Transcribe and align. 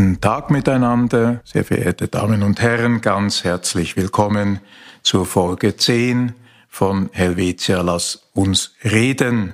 Guten 0.00 0.18
Tag 0.22 0.50
miteinander, 0.50 1.42
sehr 1.44 1.62
verehrte 1.62 2.08
Damen 2.08 2.42
und 2.42 2.58
Herren, 2.62 3.02
ganz 3.02 3.44
herzlich 3.44 3.98
willkommen 3.98 4.60
zur 5.02 5.26
Folge 5.26 5.76
10 5.76 6.32
von 6.70 7.10
Helvetia 7.12 7.82
Lass 7.82 8.22
uns 8.32 8.72
reden, 8.82 9.52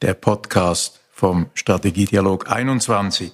der 0.00 0.14
Podcast 0.14 1.00
vom 1.10 1.46
Strategiedialog 1.54 2.48
21. 2.48 3.32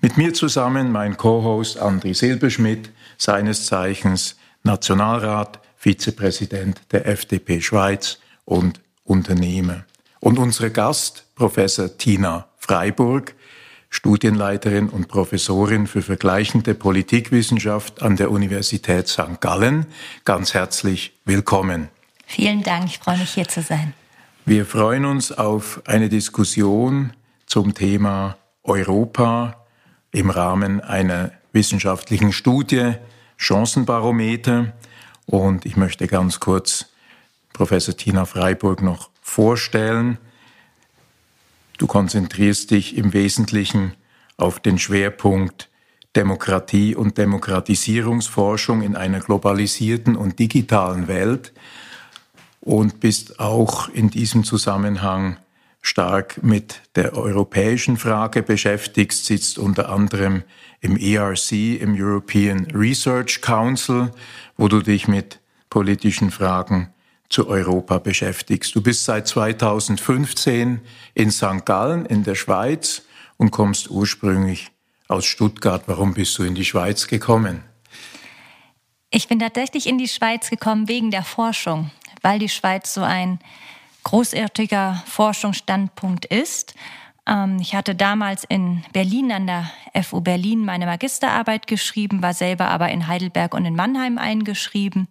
Mit 0.00 0.16
mir 0.16 0.32
zusammen 0.32 0.92
mein 0.92 1.18
Co-Host 1.18 1.78
André 1.78 2.14
Silberschmidt, 2.14 2.88
seines 3.18 3.66
Zeichens 3.66 4.38
Nationalrat, 4.62 5.60
Vizepräsident 5.76 6.80
der 6.90 7.06
FDP 7.06 7.60
Schweiz 7.60 8.18
und 8.46 8.80
Unternehmer. 9.04 9.84
Und 10.20 10.38
unsere 10.38 10.70
Gast, 10.70 11.26
Professor 11.34 11.98
Tina 11.98 12.48
Freiburg, 12.56 13.34
Studienleiterin 13.90 14.88
und 14.88 15.08
Professorin 15.08 15.86
für 15.86 16.02
vergleichende 16.02 16.74
Politikwissenschaft 16.74 18.02
an 18.02 18.16
der 18.16 18.30
Universität 18.30 19.08
St. 19.08 19.40
Gallen. 19.40 19.86
Ganz 20.24 20.54
herzlich 20.54 21.12
willkommen. 21.24 21.88
Vielen 22.26 22.62
Dank, 22.62 22.86
ich 22.86 22.98
freue 22.98 23.18
mich 23.18 23.30
hier 23.30 23.48
zu 23.48 23.62
sein. 23.62 23.94
Wir 24.44 24.66
freuen 24.66 25.04
uns 25.04 25.32
auf 25.32 25.82
eine 25.86 26.08
Diskussion 26.08 27.12
zum 27.46 27.74
Thema 27.74 28.36
Europa 28.62 29.64
im 30.10 30.30
Rahmen 30.30 30.80
einer 30.80 31.32
wissenschaftlichen 31.52 32.32
Studie, 32.32 32.94
Chancenbarometer. 33.36 34.72
Und 35.26 35.66
ich 35.66 35.76
möchte 35.76 36.06
ganz 36.06 36.40
kurz 36.40 36.86
Professor 37.52 37.96
Tina 37.96 38.24
Freiburg 38.24 38.82
noch 38.82 39.10
vorstellen. 39.22 40.18
Du 41.78 41.86
konzentrierst 41.86 42.72
dich 42.72 42.96
im 42.96 43.12
Wesentlichen 43.12 43.94
auf 44.36 44.58
den 44.58 44.78
Schwerpunkt 44.78 45.70
Demokratie 46.16 46.96
und 46.96 47.16
Demokratisierungsforschung 47.18 48.82
in 48.82 48.96
einer 48.96 49.20
globalisierten 49.20 50.16
und 50.16 50.40
digitalen 50.40 51.06
Welt 51.06 51.52
und 52.60 52.98
bist 52.98 53.38
auch 53.38 53.88
in 53.88 54.10
diesem 54.10 54.42
Zusammenhang 54.42 55.36
stark 55.80 56.42
mit 56.42 56.82
der 56.96 57.16
europäischen 57.16 57.96
Frage 57.96 58.42
beschäftigt, 58.42 59.12
sitzt 59.12 59.58
unter 59.58 59.88
anderem 59.88 60.42
im 60.80 60.96
ERC, 60.96 61.52
im 61.80 61.94
European 61.96 62.66
Research 62.74 63.40
Council, 63.40 64.10
wo 64.56 64.66
du 64.66 64.80
dich 64.80 65.06
mit 65.06 65.38
politischen 65.70 66.32
Fragen 66.32 66.92
zu 67.28 67.48
Europa 67.48 67.98
beschäftigst. 67.98 68.74
Du 68.74 68.82
bist 68.82 69.04
seit 69.04 69.28
2015 69.28 70.80
in 71.14 71.30
St. 71.30 71.64
Gallen 71.64 72.06
in 72.06 72.24
der 72.24 72.34
Schweiz 72.34 73.02
und 73.36 73.50
kommst 73.50 73.90
ursprünglich 73.90 74.68
aus 75.08 75.24
Stuttgart. 75.24 75.82
Warum 75.86 76.14
bist 76.14 76.38
du 76.38 76.42
in 76.42 76.54
die 76.54 76.64
Schweiz 76.64 77.06
gekommen? 77.06 77.62
Ich 79.10 79.28
bin 79.28 79.38
tatsächlich 79.38 79.86
in 79.86 79.98
die 79.98 80.08
Schweiz 80.08 80.50
gekommen 80.50 80.88
wegen 80.88 81.10
der 81.10 81.22
Forschung, 81.22 81.90
weil 82.22 82.38
die 82.38 82.48
Schweiz 82.48 82.92
so 82.92 83.02
ein 83.02 83.38
großartiger 84.04 85.02
Forschungsstandpunkt 85.06 86.26
ist. 86.26 86.74
Ähm, 87.26 87.58
ich 87.60 87.74
hatte 87.74 87.94
damals 87.94 88.44
in 88.44 88.84
Berlin 88.92 89.32
an 89.32 89.46
der 89.46 89.70
FU 90.02 90.20
Berlin 90.20 90.64
meine 90.64 90.86
Magisterarbeit 90.86 91.66
geschrieben, 91.66 92.22
war 92.22 92.34
selber 92.34 92.68
aber 92.68 92.90
in 92.90 93.06
Heidelberg 93.06 93.54
und 93.54 93.64
in 93.64 93.76
Mannheim 93.76 94.18
eingeschrieben. 94.18 95.08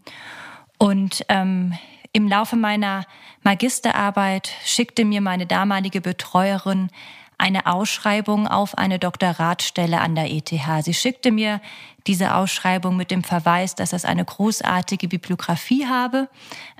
Und 0.77 1.25
ähm, 1.29 1.73
im 2.13 2.27
Laufe 2.27 2.55
meiner 2.55 3.05
Magisterarbeit 3.43 4.51
schickte 4.65 5.05
mir 5.05 5.21
meine 5.21 5.45
damalige 5.45 6.01
Betreuerin 6.01 6.89
eine 7.37 7.67
Ausschreibung 7.67 8.47
auf 8.47 8.77
eine 8.77 8.99
Doktoratstelle 8.99 10.01
an 10.01 10.15
der 10.15 10.31
ETH. 10.31 10.51
Sie 10.83 10.93
schickte 10.93 11.31
mir 11.31 11.61
diese 12.07 12.33
Ausschreibung 12.33 12.97
mit 12.97 13.11
dem 13.11 13.23
Verweis, 13.23 13.75
dass 13.75 13.93
es 13.93 14.05
eine 14.05 14.25
großartige 14.25 15.07
Bibliografie 15.07 15.85
habe. 15.85 16.29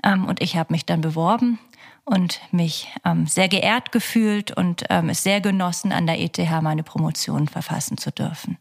Ähm, 0.02 0.24
und 0.24 0.42
ich 0.42 0.56
habe 0.56 0.72
mich 0.72 0.84
dann 0.84 1.00
beworben 1.00 1.58
und 2.04 2.40
mich 2.50 2.88
ähm, 3.04 3.26
sehr 3.26 3.48
geehrt 3.48 3.92
gefühlt 3.92 4.50
und 4.50 4.84
ähm, 4.90 5.10
es 5.10 5.22
sehr 5.22 5.40
genossen, 5.40 5.92
an 5.92 6.06
der 6.06 6.20
ETH 6.20 6.38
meine 6.62 6.82
Promotion 6.82 7.46
verfassen 7.46 7.98
zu 7.98 8.10
dürfen. 8.10 8.58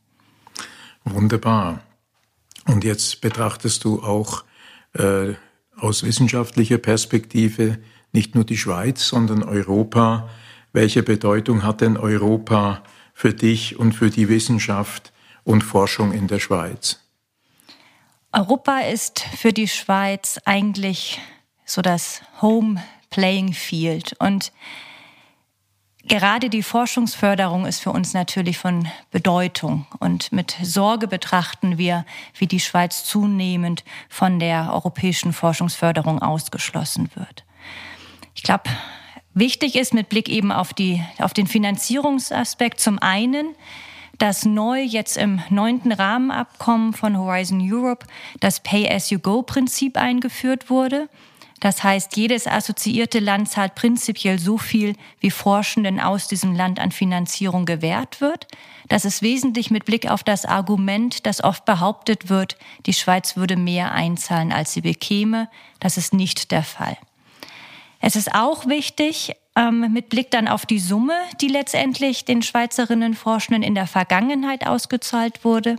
Wunderbar. 1.03 1.79
Und 2.65 2.83
jetzt 2.83 3.21
betrachtest 3.21 3.85
du 3.85 4.03
auch 4.03 4.43
äh, 4.93 5.33
aus 5.77 6.03
wissenschaftlicher 6.03 6.77
Perspektive 6.77 7.77
nicht 8.11 8.35
nur 8.35 8.43
die 8.43 8.57
Schweiz, 8.57 9.07
sondern 9.07 9.43
Europa. 9.43 10.29
Welche 10.73 11.03
Bedeutung 11.03 11.63
hat 11.63 11.81
denn 11.81 11.97
Europa 11.97 12.83
für 13.13 13.33
dich 13.33 13.79
und 13.79 13.93
für 13.93 14.09
die 14.09 14.29
Wissenschaft 14.29 15.11
und 15.43 15.61
Forschung 15.61 16.11
in 16.13 16.27
der 16.27 16.39
Schweiz? 16.39 16.99
Europa 18.31 18.79
ist 18.79 19.19
für 19.19 19.53
die 19.53 19.67
Schweiz 19.67 20.39
eigentlich 20.45 21.19
so 21.65 21.81
das 21.81 22.21
Home 22.41 22.83
Playing 23.09 23.53
Field 23.53 24.15
und 24.19 24.51
Gerade 26.07 26.49
die 26.49 26.63
Forschungsförderung 26.63 27.65
ist 27.65 27.81
für 27.81 27.91
uns 27.91 28.13
natürlich 28.13 28.57
von 28.57 28.87
Bedeutung 29.11 29.85
und 29.99 30.31
mit 30.31 30.55
Sorge 30.61 31.05
betrachten 31.05 31.77
wir, 31.77 32.05
wie 32.37 32.47
die 32.47 32.61
Schweiz 32.61 33.03
zunehmend 33.03 33.83
von 34.07 34.39
der 34.39 34.71
europäischen 34.71 35.33
Forschungsförderung 35.33 36.21
ausgeschlossen 36.21 37.09
wird. 37.15 37.43
Ich 38.35 38.43
glaube, 38.43 38.69
wichtig 39.33 39.75
ist 39.75 39.93
mit 39.93 40.07
Blick 40.07 40.29
eben 40.29 40.53
auf, 40.53 40.73
die, 40.73 41.03
auf 41.19 41.33
den 41.33 41.45
Finanzierungsaspekt 41.45 42.79
zum 42.79 42.99
einen, 42.99 43.53
dass 44.17 44.45
neu 44.45 44.81
jetzt 44.81 45.17
im 45.17 45.41
neunten 45.49 45.91
Rahmenabkommen 45.91 46.93
von 46.93 47.17
Horizon 47.17 47.59
Europe 47.61 48.07
das 48.39 48.61
Pay-as-you-go-Prinzip 48.61 49.97
eingeführt 49.97 50.69
wurde. 50.69 51.09
Das 51.59 51.83
heißt, 51.83 52.15
jedes 52.15 52.45
assoziierte 52.45 53.19
Land 53.19 53.49
zahlt 53.49 53.73
prinzipiell 53.73 54.37
so 54.37 54.57
viel, 54.57 54.95
wie 55.19 55.31
Forschenden 55.31 55.99
aus 55.99 56.27
diesem 56.27 56.55
Land 56.55 56.79
an 56.79 56.91
Finanzierung 56.91 57.65
gewährt 57.65 58.21
wird. 58.21 58.47
Das 58.89 59.05
ist 59.05 59.21
wesentlich 59.21 59.71
mit 59.71 59.85
Blick 59.85 60.09
auf 60.09 60.23
das 60.23 60.45
Argument, 60.45 61.25
das 61.25 61.43
oft 61.43 61.65
behauptet 61.65 62.29
wird, 62.29 62.57
die 62.85 62.93
Schweiz 62.93 63.35
würde 63.35 63.57
mehr 63.57 63.91
einzahlen, 63.91 64.51
als 64.51 64.73
sie 64.73 64.81
bekäme. 64.81 65.49
Das 65.79 65.97
ist 65.97 66.13
nicht 66.13 66.51
der 66.51 66.63
Fall. 66.63 66.97
Es 67.99 68.15
ist 68.15 68.33
auch 68.33 68.67
wichtig, 68.67 69.33
ähm, 69.57 69.91
mit 69.91 70.09
Blick 70.09 70.29
dann 70.29 70.47
auf 70.47 70.65
die 70.65 70.79
Summe, 70.79 71.15
die 71.41 71.47
letztendlich 71.47 72.25
den 72.25 72.43
Schweizerinnen 72.43 73.15
Forschenden 73.15 73.63
in 73.63 73.73
der 73.73 73.87
Vergangenheit 73.87 74.67
ausgezahlt 74.67 75.43
wurde. 75.43 75.77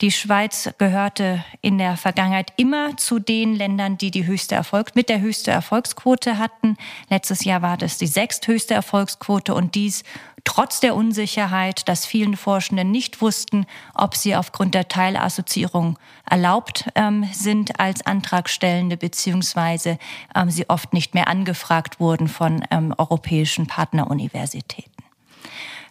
Die 0.00 0.10
Schweiz 0.10 0.70
gehörte 0.78 1.44
in 1.60 1.78
der 1.78 1.96
Vergangenheit 1.96 2.52
immer 2.56 2.96
zu 2.96 3.20
den 3.20 3.54
Ländern, 3.54 3.96
die 3.96 4.10
die 4.10 4.26
höchste 4.26 4.56
Erfolg 4.56 4.96
mit 4.96 5.08
der 5.08 5.20
höchste 5.20 5.52
Erfolgsquote 5.52 6.38
hatten. 6.38 6.76
Letztes 7.08 7.44
Jahr 7.44 7.62
war 7.62 7.76
das 7.76 7.96
die 7.96 8.08
sechsthöchste 8.08 8.74
Erfolgsquote 8.74 9.54
und 9.54 9.76
dies 9.76 10.02
trotz 10.44 10.80
der 10.80 10.94
Unsicherheit, 10.94 11.88
dass 11.88 12.06
vielen 12.06 12.36
Forschenden 12.36 12.90
nicht 12.90 13.20
wussten, 13.20 13.66
ob 13.94 14.16
sie 14.16 14.34
aufgrund 14.36 14.74
der 14.74 14.88
Teilassoziierung 14.88 15.98
erlaubt 16.28 16.88
ähm, 16.94 17.28
sind 17.32 17.78
als 17.80 18.04
Antragstellende, 18.04 18.96
beziehungsweise 18.96 19.98
ähm, 20.34 20.50
sie 20.50 20.68
oft 20.68 20.92
nicht 20.92 21.14
mehr 21.14 21.28
angefragt 21.28 22.00
wurden 22.00 22.28
von 22.28 22.64
ähm, 22.70 22.94
europäischen 22.96 23.66
Partneruniversitäten. 23.66 24.92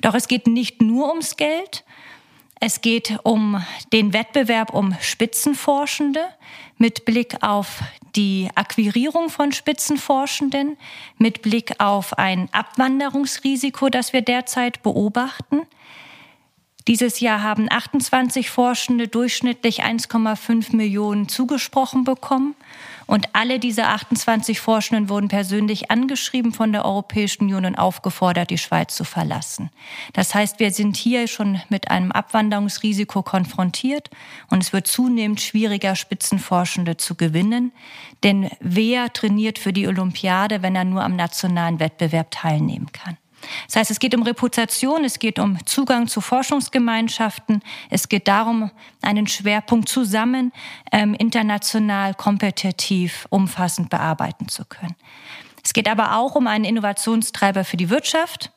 Doch 0.02 0.16
es 0.16 0.28
geht 0.28 0.48
nicht 0.48 0.82
nur 0.82 1.10
ums 1.10 1.38
Geld, 1.38 1.84
es 2.60 2.82
geht 2.82 3.18
um 3.24 3.64
den 3.92 4.14
Wettbewerb 4.14 4.74
um 4.74 4.96
Spitzenforschende 5.02 6.22
mit 6.82 7.06
Blick 7.06 7.36
auf 7.42 7.84
die 8.16 8.50
Akquirierung 8.56 9.30
von 9.30 9.52
Spitzenforschenden, 9.52 10.78
mit 11.20 11.44
Blick 11.44 11.80
auf 11.80 12.18
ein 12.18 12.50
Abwanderungsrisiko, 12.52 13.90
das 13.90 14.14
wir 14.14 14.24
derzeit 14.24 14.82
beobachten. 14.82 15.62
Dieses 16.88 17.20
Jahr 17.20 17.44
haben 17.44 17.68
28 17.70 18.50
Forschende 18.50 19.08
durchschnittlich 19.08 19.84
1,5 19.84 20.76
Millionen 20.76 21.30
zugesprochen 21.30 22.04
bekommen. 22.04 22.56
Und 23.08 23.30
alle 23.34 23.60
diese 23.60 23.86
28 23.88 24.60
Forschenden 24.60 25.10
wurden 25.10 25.28
persönlich 25.28 25.92
angeschrieben 25.92 26.54
von 26.54 26.72
der 26.72 26.86
Europäischen 26.86 27.44
Union 27.44 27.66
und 27.66 27.76
aufgefordert, 27.76 28.50
die 28.50 28.58
Schweiz 28.58 28.96
zu 28.96 29.04
verlassen. 29.04 29.70
Das 30.14 30.34
heißt, 30.36 30.60
wir 30.60 30.72
sind 30.72 30.98
hier 30.98 31.28
schon 31.28 31.62
mit 31.70 31.90
einem 31.92 32.12
Abwanderungsrisiko 32.12 33.24
konfrontiert 33.24 34.10
und 34.50 34.64
es 34.64 34.74
wird 34.74 34.88
zunehmend 34.88 35.42
schwieriger, 35.42 35.96
Spitzenforschende 35.96 36.98
zu 36.98 37.16
gewinnen. 37.16 37.72
Denn 38.24 38.50
wer 38.60 39.12
trainiert 39.14 39.60
für 39.60 39.74
die 39.74 39.88
Olympiade, 39.88 40.62
wenn 40.62 40.76
er 40.76 40.86
nur 40.86 41.04
am 41.04 41.16
nationalen 41.16 41.80
Wettbewerb 41.80 42.32
teilnehmen 42.32 42.92
kann? 42.92 43.18
Das 43.68 43.76
heißt, 43.76 43.92
es 43.92 44.00
geht 44.00 44.16
um 44.16 44.24
Reputation, 44.24 45.04
es 45.04 45.20
geht 45.20 45.40
um 45.40 45.64
Zugang 45.66 46.08
zu 46.08 46.22
Forschungsgemeinschaften, 46.22 47.62
es 47.90 48.10
geht 48.10 48.28
darum, 48.28 48.72
einen 49.02 49.28
Schwerpunkt 49.28 49.90
zusammen 49.90 50.52
ähm, 50.92 51.14
international 51.14 52.14
kompetitiv 52.14 53.28
umfassend 53.30 53.90
bearbeiten 53.90 54.48
zu 54.48 54.66
können. 54.66 54.96
Es 55.64 55.74
geht 55.74 55.88
aber 55.88 56.18
auch 56.18 56.36
um 56.36 56.48
einen 56.48 56.66
Innovationstreiber 56.66 57.64
für 57.64 57.78
die 57.78 57.90
Wirtschaft, 57.90 58.52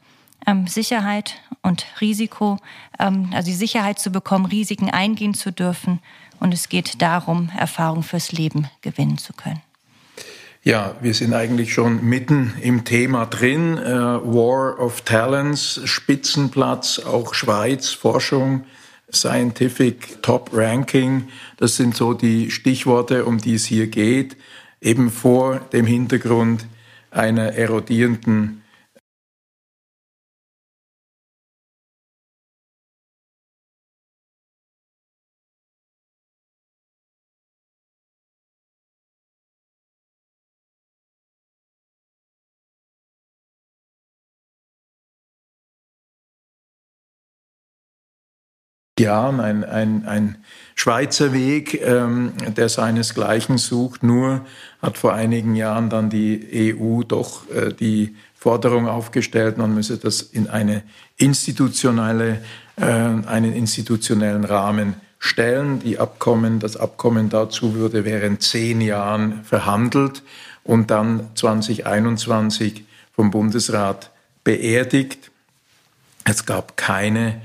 ähm, 0.47 0.67
Sicherheit 0.67 1.41
und 1.63 1.87
Risiko, 2.01 2.59
ähm, 2.99 3.31
also 3.35 3.47
die 3.51 3.57
Sicherheit 3.57 3.99
zu 3.99 4.11
bekommen, 4.11 4.47
Risiken 4.47 4.91
eingehen 4.91 5.35
zu 5.35 5.53
dürfen. 5.53 6.01
Und 6.41 6.53
es 6.53 6.69
geht 6.69 7.01
darum, 7.01 7.51
Erfahrung 7.57 8.03
fürs 8.03 8.33
Leben 8.33 8.69
gewinnen 8.83 9.19
zu 9.19 9.33
können. 9.33 9.63
Ja, 10.67 10.97
wir 11.03 11.13
sind 11.13 11.35
eigentlich 11.35 11.75
schon 11.75 12.03
mitten 12.03 12.55
im 12.63 12.87
Thema 12.87 13.27
drin. 13.27 13.77
Äh, 13.77 13.85
War 13.85 14.81
of 14.81 15.03
Talents, 15.03 15.83
Spitzenplatz, 15.85 17.01
auch 17.01 17.35
Schweiz, 17.35 17.91
Forschung, 17.91 18.65
Scientific 19.13 20.23
Top 20.23 20.49
Ranking. 20.55 21.29
Das 21.59 21.77
sind 21.77 21.95
so 21.95 22.15
die 22.15 22.51
Stichworte, 22.51 23.27
um 23.27 23.37
die 23.37 23.57
es 23.57 23.67
hier 23.67 23.89
geht. 23.89 24.39
Eben 24.81 25.11
vor 25.11 25.61
dem 25.75 25.85
Hintergrund 25.85 26.65
einer 27.11 27.53
erodierenden 27.53 28.63
Jahren 49.05 49.41
ein, 49.41 49.65
ein, 49.65 50.05
ein 50.06 50.39
Schweizer 50.75 51.33
Weg, 51.33 51.81
ähm, 51.83 52.33
der 52.56 52.69
seinesgleichen 52.69 53.59
sucht. 53.59 54.03
Nur 54.03 54.45
hat 54.83 54.99
vor 54.99 55.15
einigen 55.15 55.55
Jahren 55.55 55.89
dann 55.89 56.11
die 56.11 56.75
EU 56.77 57.03
doch 57.05 57.49
äh, 57.51 57.73
die 57.73 58.17
Forderung 58.35 58.89
aufgestellt, 58.89 59.56
man 59.56 59.75
müsse 59.75 59.97
das 59.97 60.21
in 60.21 60.51
eine 60.51 60.83
institutionelle, 61.17 62.43
äh, 62.77 62.85
einen 62.85 63.55
institutionellen 63.55 64.45
Rahmen 64.45 64.97
stellen. 65.19 65.79
Die 65.79 65.99
Abkommen, 65.99 66.61
das 66.61 66.77
Abkommen 66.77 67.31
dazu 67.31 67.75
würde 67.75 68.05
während 68.05 68.43
zehn 68.43 68.83
Jahren 68.83 69.43
verhandelt 69.45 70.23
und 70.62 70.91
dann 70.91 71.31
2021 71.35 72.85
vom 73.12 73.31
Bundesrat 73.31 74.11
beerdigt. 74.45 75.31
Es 76.25 76.45
gab 76.45 76.77
keine 76.77 77.41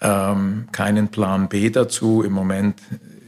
ähm, 0.00 0.68
keinen 0.72 1.08
Plan 1.08 1.48
B 1.48 1.70
dazu. 1.70 2.22
Im 2.22 2.32
Moment 2.32 2.80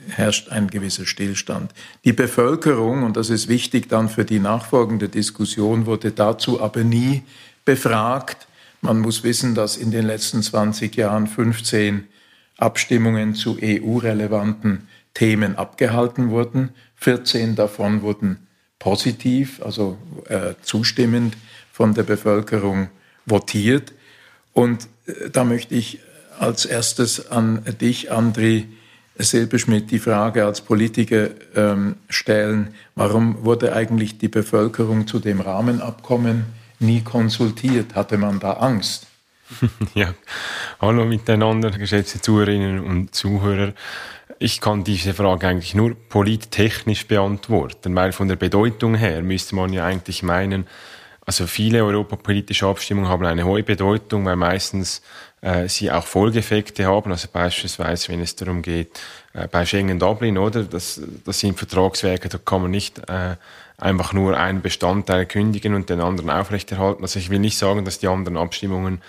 herrscht 0.08 0.48
ein 0.50 0.68
gewisser 0.68 1.06
Stillstand. 1.06 1.72
Die 2.04 2.12
Bevölkerung, 2.12 3.02
und 3.02 3.16
das 3.16 3.30
ist 3.30 3.48
wichtig 3.48 3.88
dann 3.88 4.08
für 4.08 4.24
die 4.24 4.40
nachfolgende 4.40 5.08
Diskussion, 5.08 5.86
wurde 5.86 6.12
dazu 6.12 6.60
aber 6.60 6.84
nie 6.84 7.22
befragt. 7.64 8.46
Man 8.80 9.00
muss 9.00 9.24
wissen, 9.24 9.54
dass 9.54 9.76
in 9.76 9.90
den 9.90 10.06
letzten 10.06 10.42
20 10.42 10.96
Jahren 10.96 11.26
15 11.26 12.04
Abstimmungen 12.58 13.34
zu 13.34 13.58
EU-relevanten 13.62 14.88
Themen 15.14 15.56
abgehalten 15.56 16.30
wurden. 16.30 16.70
14 16.96 17.54
davon 17.54 18.02
wurden 18.02 18.46
positiv, 18.78 19.60
also 19.64 19.98
äh, 20.28 20.54
zustimmend 20.62 21.36
von 21.72 21.94
der 21.94 22.04
Bevölkerung 22.04 22.88
votiert. 23.26 23.92
Und 24.52 24.88
äh, 25.06 25.30
da 25.30 25.44
möchte 25.44 25.74
ich 25.74 26.00
als 26.40 26.64
erstes 26.64 27.30
an 27.30 27.62
dich, 27.80 28.10
Andri 28.10 28.68
Silbeschmidt, 29.18 29.90
die 29.90 29.98
Frage 29.98 30.44
als 30.44 30.60
Politiker 30.60 31.30
ähm, 31.56 31.96
stellen, 32.08 32.74
warum 32.94 33.44
wurde 33.44 33.72
eigentlich 33.72 34.18
die 34.18 34.28
Bevölkerung 34.28 35.06
zu 35.06 35.18
dem 35.18 35.40
Rahmenabkommen 35.40 36.46
nie 36.78 37.00
konsultiert? 37.00 37.94
Hatte 37.94 38.16
man 38.16 38.40
da 38.40 38.54
Angst? 38.54 39.06
Ja, 39.94 40.14
hallo 40.80 41.06
miteinander, 41.06 41.70
geschätzte 41.70 42.20
Zuhörerinnen 42.20 42.80
und 42.80 43.14
Zuhörer. 43.14 43.72
Ich 44.38 44.60
kann 44.60 44.84
diese 44.84 45.14
Frage 45.14 45.48
eigentlich 45.48 45.74
nur 45.74 45.96
polittechnisch 45.96 47.08
beantworten, 47.08 47.96
weil 47.96 48.12
von 48.12 48.28
der 48.28 48.36
Bedeutung 48.36 48.94
her 48.94 49.22
müsste 49.22 49.56
man 49.56 49.72
ja 49.72 49.84
eigentlich 49.84 50.22
meinen, 50.22 50.66
also 51.26 51.46
viele 51.46 51.84
europapolitische 51.84 52.66
Abstimmungen 52.66 53.08
haben 53.08 53.24
eine 53.26 53.44
hohe 53.44 53.62
Bedeutung, 53.62 54.26
weil 54.26 54.36
meistens 54.36 55.02
äh, 55.40 55.68
sie 55.68 55.90
auch 55.90 56.04
Folgeeffekte 56.04 56.86
haben. 56.86 57.10
Also 57.10 57.28
beispielsweise, 57.32 58.08
wenn 58.08 58.20
es 58.20 58.36
darum 58.36 58.62
geht, 58.62 59.00
äh, 59.32 59.48
bei 59.48 59.64
Schengen 59.66 59.98
Dublin, 59.98 60.38
oder? 60.38 60.64
Das, 60.64 61.00
das 61.24 61.40
sind 61.40 61.58
Vertragswerke, 61.58 62.28
da 62.28 62.38
kann 62.38 62.62
man 62.62 62.70
nicht 62.70 62.98
äh, 63.08 63.36
einfach 63.76 64.12
nur 64.12 64.36
einen 64.36 64.60
Bestandteil 64.60 65.26
kündigen 65.26 65.74
und 65.74 65.88
den 65.88 66.00
anderen 66.00 66.30
aufrechterhalten. 66.30 67.02
Also 67.02 67.18
ich 67.18 67.30
will 67.30 67.38
nicht 67.38 67.56
sagen, 67.56 67.84
dass 67.84 67.98
die 67.98 68.08
anderen 68.08 68.36
Abstimmungen 68.36 69.00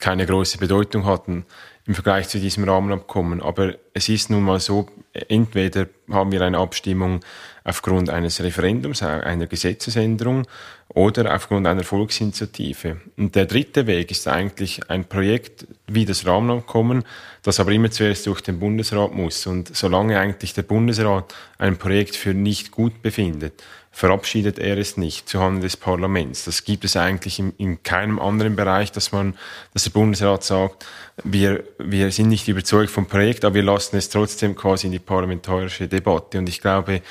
keine 0.00 0.26
große 0.26 0.58
Bedeutung 0.58 1.04
hatten 1.04 1.44
im 1.86 1.94
Vergleich 1.94 2.28
zu 2.28 2.38
diesem 2.38 2.64
Rahmenabkommen. 2.64 3.42
Aber 3.42 3.74
es 3.92 4.08
ist 4.08 4.30
nun 4.30 4.42
mal 4.42 4.60
so, 4.60 4.88
entweder 5.12 5.86
haben 6.10 6.32
wir 6.32 6.40
eine 6.40 6.58
Abstimmung 6.58 7.20
aufgrund 7.64 8.10
eines 8.10 8.42
Referendums, 8.42 9.02
einer 9.02 9.46
Gesetzesänderung 9.46 10.46
oder 10.88 11.34
aufgrund 11.34 11.66
einer 11.66 11.82
Volksinitiative. 11.82 12.98
Und 13.16 13.34
der 13.34 13.46
dritte 13.46 13.86
Weg 13.86 14.10
ist 14.10 14.28
eigentlich 14.28 14.90
ein 14.90 15.06
Projekt 15.06 15.66
wie 15.86 16.04
das 16.04 16.26
Rahmenabkommen, 16.26 17.04
das 17.42 17.60
aber 17.60 17.72
immer 17.72 17.90
zuerst 17.90 18.26
durch 18.26 18.42
den 18.42 18.60
Bundesrat 18.60 19.14
muss. 19.14 19.46
Und 19.46 19.74
solange 19.74 20.20
eigentlich 20.20 20.52
der 20.52 20.62
Bundesrat 20.62 21.34
ein 21.56 21.78
Projekt 21.78 22.16
für 22.16 22.34
nicht 22.34 22.70
gut 22.70 23.00
befindet, 23.00 23.62
verabschiedet 23.92 24.58
er 24.58 24.76
es 24.76 24.96
nicht 24.96 25.28
zuhanden 25.28 25.62
des 25.62 25.76
Parlaments. 25.76 26.44
Das 26.44 26.64
gibt 26.64 26.84
es 26.84 26.96
eigentlich 26.96 27.38
in, 27.38 27.54
in, 27.58 27.82
keinem 27.82 28.18
anderen 28.18 28.56
Bereich, 28.56 28.90
dass 28.90 29.12
man, 29.12 29.36
dass 29.72 29.84
der 29.84 29.90
Bundesrat 29.90 30.42
sagt, 30.42 30.84
wir, 31.22 31.62
wir 31.78 32.10
sind 32.10 32.28
nicht 32.28 32.48
überzeugt 32.48 32.90
vom 32.90 33.06
Projekt, 33.06 33.44
aber 33.44 33.54
wir 33.54 33.62
lassen 33.62 33.96
es 33.96 34.10
trotzdem 34.10 34.56
quasi 34.56 34.86
in 34.86 34.92
die 34.92 34.98
parlamentarische 34.98 35.86
Debatte. 35.86 36.38
Und 36.38 36.48
ich 36.48 36.60
glaube, 36.60 37.02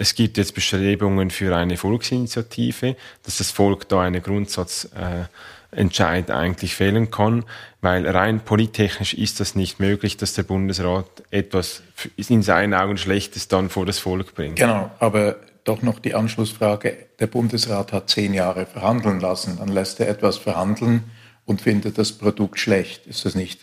es 0.00 0.14
gibt 0.14 0.38
jetzt 0.38 0.54
Bestrebungen 0.54 1.30
für 1.30 1.56
eine 1.56 1.76
Volksinitiative, 1.76 2.94
dass 3.24 3.38
das 3.38 3.50
Volk 3.50 3.88
da 3.88 4.02
einen 4.02 4.22
Grundsatzentscheid 4.22 6.30
äh, 6.30 6.32
eigentlich 6.32 6.76
fällen 6.76 7.10
kann, 7.10 7.44
weil 7.80 8.06
rein 8.06 8.40
polittechnisch 8.40 9.14
ist 9.14 9.40
das 9.40 9.56
nicht 9.56 9.80
möglich, 9.80 10.16
dass 10.16 10.34
der 10.34 10.44
Bundesrat 10.44 11.06
etwas 11.30 11.82
in 12.16 12.42
seinen 12.42 12.74
Augen 12.74 12.96
Schlechtes 12.96 13.48
dann 13.48 13.70
vor 13.70 13.86
das 13.86 13.98
Volk 13.98 14.36
bringt. 14.36 14.56
Genau, 14.56 14.88
aber 15.00 15.36
doch 15.64 15.82
noch 15.82 15.98
die 15.98 16.14
Anschlussfrage. 16.14 16.96
Der 17.18 17.26
Bundesrat 17.26 17.92
hat 17.92 18.08
zehn 18.08 18.34
Jahre 18.34 18.66
verhandeln 18.66 19.18
lassen. 19.18 19.58
Dann 19.58 19.68
lässt 19.68 19.98
er 19.98 20.08
etwas 20.08 20.38
verhandeln 20.38 21.10
und 21.44 21.60
findet 21.60 21.98
das 21.98 22.12
Produkt 22.12 22.60
schlecht. 22.60 23.08
Ist 23.08 23.24
das 23.24 23.34
nicht 23.34 23.62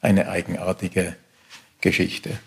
eine 0.00 0.28
eigenartige 0.28 1.14
Geschichte? 1.82 2.38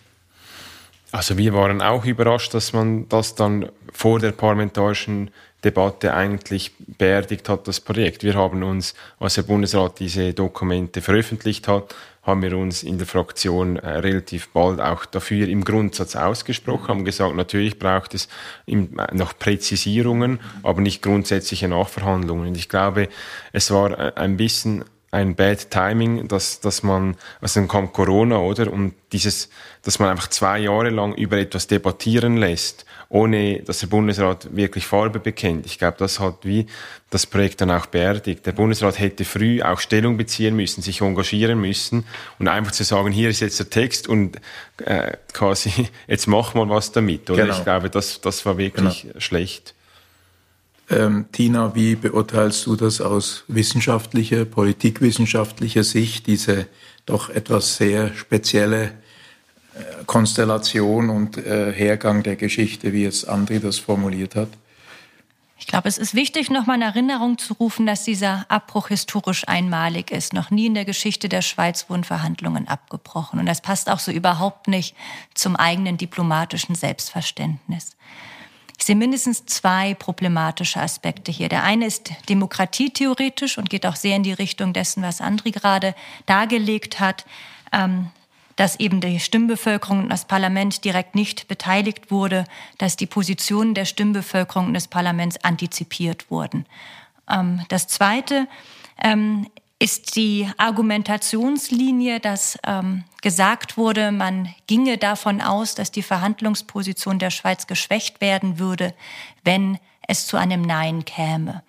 Also 1.12 1.38
wir 1.38 1.54
waren 1.54 1.82
auch 1.82 2.06
überrascht, 2.06 2.54
dass 2.54 2.74
man 2.74 3.08
das 3.10 3.36
dann 3.36 3.70
vor 3.94 4.20
der 4.20 4.32
parlamentarischen 4.32 5.32
Debatte 5.64 6.14
eigentlich 6.14 6.72
beerdigt 6.78 7.50
hat, 7.50 7.68
das 7.68 7.80
Projekt. 7.80 8.24
Wir 8.24 8.36
haben 8.36 8.62
uns, 8.64 8.94
als 9.20 9.36
der 9.36 9.44
Bundesrat 9.44 10.00
diese 10.00 10.34
Dokumente 10.34 11.02
veröffentlicht 11.02 11.68
hat, 11.68 11.96
haben 12.24 12.42
wir 12.42 12.58
uns 12.58 12.84
in 12.84 12.98
der 12.98 13.08
Fraktion 13.08 13.78
äh, 13.78 13.90
relativ 13.90 14.50
bald 14.50 14.82
auch 14.82 15.06
dafür 15.06 15.48
im 15.48 15.64
Grundsatz 15.64 16.16
ausgesprochen, 16.18 16.90
haben 16.90 17.06
gesagt, 17.06 17.36
natürlich 17.36 17.80
braucht 17.80 18.14
es 18.14 18.28
im, 18.66 19.00
äh, 19.00 19.16
noch 19.16 19.40
Präzisierungen, 19.40 20.40
aber 20.62 20.82
nicht 20.82 21.02
grundsätzliche 21.02 21.70
Nachverhandlungen. 21.70 22.50
Und 22.50 22.58
ich 22.58 22.68
glaube, 22.68 23.08
es 23.54 23.72
war 23.72 23.98
äh, 23.98 24.12
ein 24.16 24.36
bisschen 24.36 24.84
ein 25.12 25.36
Bad 25.36 25.72
Timing, 25.72 26.28
dass, 26.28 26.60
dass 26.60 26.84
man, 26.84 27.16
also 27.40 27.60
dann 27.60 27.70
kam 27.70 27.94
Corona, 27.94 28.40
oder? 28.40 28.72
Und 28.72 28.94
dieses, 29.14 29.50
dass 29.84 30.00
man 30.00 30.10
einfach 30.10 30.28
zwei 30.28 30.60
Jahre 30.60 30.90
lang 30.90 31.16
über 31.16 31.38
etwas 31.38 31.68
debattieren 31.68 32.36
lässt, 32.36 32.86
ohne 33.08 33.62
dass 33.62 33.80
der 33.80 33.88
Bundesrat 33.88 34.54
wirklich 34.54 34.86
Farbe 34.86 35.20
bekennt. 35.20 35.66
Ich 35.66 35.78
glaube, 35.78 35.96
das 35.98 36.20
hat 36.20 36.40
wie 36.44 36.68
das 37.10 37.26
Projekt 37.26 37.62
dann 37.62 37.72
auch 37.72 37.86
beerdigt. 37.86 38.46
Der 38.46 38.52
Bundesrat 38.52 39.00
hätte 39.00 39.24
früh 39.24 39.62
auch 39.62 39.80
Stellung 39.80 40.18
beziehen 40.18 40.58
müssen, 40.58 40.82
sich 40.82 41.00
engagieren 41.00 41.62
müssen 41.62 42.06
und 42.38 42.50
einfach 42.50 42.74
zu 42.74 42.84
sagen, 42.84 43.14
hier 43.14 43.30
ist 43.30 43.40
jetzt 43.40 43.60
der 43.60 43.70
Text 43.70 44.10
und 44.10 44.42
äh, 44.84 45.14
quasi, 45.32 45.72
jetzt 46.08 46.28
mach 46.28 46.54
mal 46.54 46.68
was 46.68 46.92
damit, 46.92 47.30
oder? 47.30 47.44
Genau. 47.44 47.58
Ich 47.58 47.64
glaube, 47.64 47.90
das, 47.90 48.20
das 48.20 48.46
war 48.46 48.58
wirklich 48.58 49.04
genau. 49.04 49.20
schlecht. 49.20 49.74
Ähm, 50.90 51.26
Tina, 51.32 51.76
wie 51.76 51.96
beurteilst 51.96 52.66
du 52.66 52.76
das 52.76 53.02
aus 53.02 53.44
wissenschaftlicher, 53.48 54.46
politikwissenschaftlicher 54.46 55.84
Sicht, 55.84 56.28
diese 56.28 56.68
doch 57.06 57.30
etwas 57.30 57.76
sehr 57.76 58.14
spezielle 58.14 58.84
äh, 58.84 58.90
Konstellation 60.06 61.10
und 61.10 61.38
äh, 61.38 61.74
Hergang 61.74 62.24
der 62.24 62.38
Geschichte, 62.38 62.94
wie 62.94 63.04
jetzt 63.04 63.28
Andri 63.28 63.60
das 63.60 63.80
formuliert 63.80 64.36
hat? 64.36 64.50
Ich 65.60 65.66
glaube, 65.66 65.90
es 65.90 65.98
ist 65.98 66.14
wichtig, 66.14 66.52
nochmal 66.52 66.78
in 66.78 66.84
Erinnerung 66.84 67.38
zu 67.40 67.54
rufen, 67.56 67.88
dass 67.88 68.04
dieser 68.04 68.46
Abbruch 68.48 68.90
historisch 68.90 69.48
einmalig 69.48 70.12
ist. 70.12 70.34
Noch 70.34 70.52
nie 70.52 70.68
in 70.68 70.76
der 70.76 70.86
Geschichte 70.86 71.30
der 71.30 71.42
Schweiz 71.42 71.90
wurden 71.90 72.04
Verhandlungen 72.04 72.68
abgebrochen. 72.68 73.40
Und 73.40 73.48
das 73.48 73.62
passt 73.62 73.90
auch 73.90 74.00
so 74.00 74.12
überhaupt 74.12 74.68
nicht 74.68 74.96
zum 75.34 75.56
eigenen 75.56 75.98
diplomatischen 75.98 76.76
Selbstverständnis. 76.76 77.98
Ich 78.78 78.86
sehe 78.86 78.96
mindestens 78.96 79.46
zwei 79.46 79.96
problematische 79.96 80.80
Aspekte 80.80 81.32
hier. 81.32 81.50
Der 81.50 81.64
eine 81.64 81.88
ist 81.88 82.12
demokratietheoretisch 82.30 83.58
und 83.58 83.70
geht 83.70 83.86
auch 83.86 83.96
sehr 83.96 84.16
in 84.16 84.24
die 84.24 84.34
Richtung 84.34 84.72
dessen, 84.72 85.02
was 85.02 85.20
Andri 85.20 85.52
gerade 85.52 85.96
dargelegt 86.28 87.00
hat, 87.00 87.26
ähm, 87.74 88.10
dass 88.56 88.80
eben 88.80 89.02
die 89.02 89.20
Stimmbevölkerung 89.20 90.04
und 90.04 90.10
das 90.10 90.26
Parlament 90.26 90.84
direkt 90.84 91.16
nicht 91.16 91.48
beteiligt 91.48 92.12
wurde, 92.12 92.46
dass 92.78 92.98
die 92.98 93.06
Positionen 93.06 93.74
der 93.74 93.86
Stimmbevölkerung 93.86 94.68
und 94.68 94.74
des 94.74 94.88
Parlaments 94.88 95.44
antizipiert 95.44 96.30
wurden. 96.30 96.66
Ähm, 97.30 97.62
das 97.70 97.88
Zweite 97.88 98.48
ähm, 99.02 99.48
ist 99.80 100.16
die 100.16 100.50
Argumentationslinie, 100.58 102.20
dass 102.20 102.58
ähm, 102.66 103.04
gesagt 103.22 103.78
wurde, 103.78 104.12
man 104.12 104.54
ginge 104.66 104.98
davon 104.98 105.42
aus, 105.42 105.76
dass 105.76 105.92
die 105.92 106.02
Verhandlungsposition 106.02 107.20
der 107.20 107.30
Schweiz 107.30 107.68
geschwächt 107.68 108.20
werden 108.20 108.58
würde, 108.58 108.94
wenn 109.44 109.78
es 110.08 110.26
zu 110.26 110.38
einem 110.38 110.62
Nein 110.62 111.06
käme. 111.06 111.64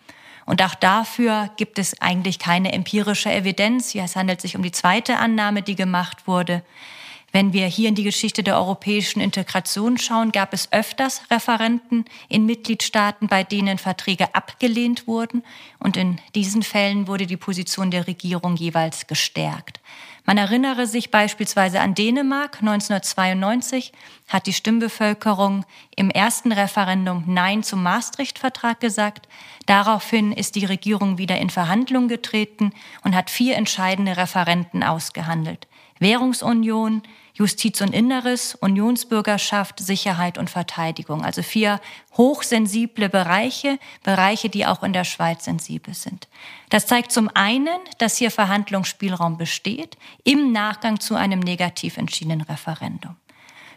Und 0.47 0.63
auch 0.63 0.75
dafür 0.75 1.51
gibt 1.59 1.79
es 1.79 2.01
eigentlich 2.01 2.39
keine 2.39 2.73
empirische 2.73 3.31
Evidenz. 3.31 3.95
Es 3.95 4.17
handelt 4.17 4.41
sich 4.41 4.57
um 4.57 4.63
die 4.63 4.73
zweite 4.73 5.19
Annahme, 5.19 5.61
die 5.61 5.75
gemacht 5.75 6.27
wurde. 6.27 6.63
Wenn 7.31 7.53
wir 7.53 7.67
hier 7.67 7.91
in 7.91 7.95
die 7.95 8.05
Geschichte 8.05 8.43
der 8.43 8.57
europäischen 8.57 9.21
Integration 9.21 9.99
schauen, 9.99 10.33
gab 10.33 10.55
es 10.55 10.73
öfters 10.73 11.23
Referenten 11.31 12.07
in 12.29 12.47
Mitgliedstaaten, 12.47 13.29
bei 13.29 13.45
denen 13.45 13.77
Verträge 13.77 14.35
abgelehnt 14.35 15.07
wurden. 15.07 15.43
Und 15.79 15.99
in 15.99 16.21
diesen 16.35 16.63
Fällen 16.63 17.07
wurde 17.07 17.27
die 17.27 17.37
Position 17.37 17.91
der 17.91 18.07
Regierung 18.07 18.57
jeweils 18.57 19.07
gestärkt. 19.07 19.81
Man 20.25 20.37
erinnere 20.37 20.87
sich 20.87 21.11
beispielsweise 21.11 21.81
an 21.81 21.95
Dänemark. 21.95 22.59
1992 22.61 23.93
hat 24.29 24.47
die 24.47 24.53
Stimmbevölkerung 24.53 25.65
im 25.97 26.11
ersten 26.11 26.53
Referendum 26.53 27.25
Nein 27.27 27.63
zum 27.63 27.83
Maastricht-Vertrag 27.83 28.81
gesagt. 28.81 29.27
Daraufhin 29.65 30.33
ist 30.33 30.55
die 30.55 30.67
Regierung 30.67 31.19
wieder 31.19 31.39
in 31.39 31.49
Verhandlungen 31.49 32.09
getreten 32.09 32.73
und 33.05 33.15
hat 33.15 33.31
vier 33.31 33.57
entscheidende 33.57 34.17
Referenten 34.17 34.83
ausgehandelt. 34.83 35.67
Währungsunion, 35.99 37.03
Justiz 37.35 37.81
und 37.81 37.95
Inneres, 37.95 38.57
Unionsbürgerschaft, 38.57 39.79
Sicherheit 39.79 40.39
und 40.39 40.51
Verteidigung. 40.51 41.25
Also 41.25 41.43
vier 41.43 41.81
hochsensible 42.17 43.09
Bereiche, 43.09 43.79
Bereiche, 44.03 44.49
die 44.49 44.67
auch 44.67 44.83
in 44.83 44.93
der 44.93 45.05
Schweiz 45.05 45.45
sensibel 45.45 45.95
sind. 45.95 46.27
Das 46.69 46.87
zeigt 46.87 47.13
zum 47.13 47.31
einen, 47.35 47.79
dass 47.99 48.17
hier 48.17 48.33
Verhandlungsspielraum 48.33 49.39
besteht 49.39 49.97
im 50.25 50.51
Nachgang 50.51 50.99
zu 50.99 51.15
einem 51.15 51.39
negativ 51.39 51.97
entschiedenen 51.97 52.41
Referendum. 52.41 53.15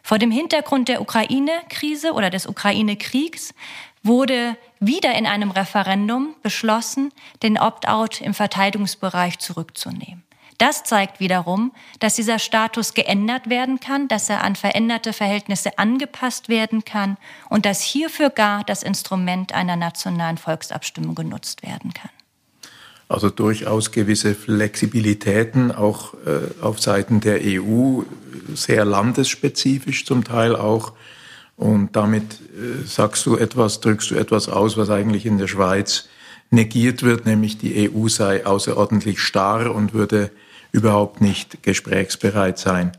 Vor 0.02 0.18
dem 0.18 0.32
Hintergrund 0.32 0.88
der 0.88 1.02
Ukraine-Krise 1.02 2.14
oder 2.14 2.32
des 2.32 2.48
Ukraine-Kriegs 2.48 3.54
wurde 4.02 4.58
wieder 4.80 5.14
in 5.14 5.28
einem 5.28 5.52
Referendum 5.52 6.34
beschlossen, 6.42 7.12
den 7.44 7.60
Opt-out 7.60 8.22
im 8.22 8.34
Verteidigungsbereich 8.34 9.38
zurückzunehmen. 9.38 10.24
Das 10.62 10.84
zeigt 10.84 11.20
wiederum, 11.20 11.72
dass 12.00 12.18
dieser 12.18 12.38
Status 12.38 12.94
geändert 12.94 13.50
werden 13.50 13.80
kann, 13.80 14.08
dass 14.08 14.30
er 14.30 14.44
an 14.44 14.56
veränderte 14.56 15.12
Verhältnisse 15.12 15.80
angepasst 15.80 16.50
werden 16.50 16.86
kann 16.86 17.18
und 17.50 17.66
dass 17.66 17.82
hierfür 17.82 18.30
gar 18.30 18.64
das 18.64 18.84
Instrument 18.84 19.56
einer 19.56 19.76
nationalen 19.76 20.38
Volksabstimmung 20.38 21.16
genutzt 21.16 21.64
werden 21.64 21.96
kann. 21.96 22.12
Also 23.10 23.32
durchaus 23.32 23.92
gewisse 23.92 24.36
Flexibilitäten 24.36 25.72
auch 25.72 26.14
äh, 26.28 26.64
auf 26.64 26.80
Seiten 26.80 27.22
der 27.22 27.40
EU, 27.42 28.04
sehr 28.54 28.86
landesspezifisch 28.86 30.06
zum 30.06 30.24
Teil 30.24 30.56
auch. 30.56 30.94
Und 31.58 31.96
damit 31.96 32.34
äh, 32.34 32.86
sagst 32.86 33.26
du 33.26 33.36
etwas, 33.36 33.82
drückst 33.82 34.12
du 34.12 34.16
etwas 34.16 34.48
aus, 34.48 34.78
was 34.78 34.92
eigentlich 34.92 35.26
in 35.26 35.40
der 35.40 35.48
Schweiz 35.48 36.08
negiert 36.52 37.02
wird, 37.02 37.26
nämlich 37.26 37.58
die 37.58 37.90
EU 37.90 38.10
sei 38.10 38.46
außerordentlich 38.46 39.20
starr 39.20 39.74
und 39.74 39.96
würde 39.96 40.30
überhaupt 40.72 41.22
nicht 41.22 41.64
gesprächsbereit 41.64 42.58
sein. 42.58 42.92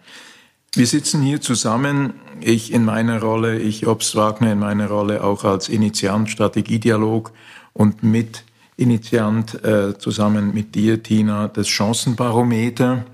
Wir 0.74 0.86
sitzen 0.86 1.20
hier 1.22 1.40
zusammen, 1.40 2.14
ich 2.40 2.72
in 2.72 2.84
meiner 2.84 3.20
Rolle, 3.20 3.58
ich 3.58 3.86
Obst 3.86 4.16
Wagner 4.16 4.52
in 4.52 4.58
meiner 4.58 4.88
Rolle 4.88 5.22
auch 5.22 5.44
als 5.44 5.68
Initiant 5.68 6.30
Strategiedialog 6.30 7.32
und 7.74 8.02
mit 8.02 8.44
Initiant 8.76 9.62
äh, 9.64 9.98
zusammen 9.98 10.54
mit 10.54 10.74
dir, 10.74 11.02
Tina, 11.02 11.48
das 11.48 11.68
Chancenbarometer. 11.68 13.04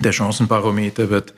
Der 0.00 0.12
Chancenbarometer 0.12 1.10
wird 1.10 1.34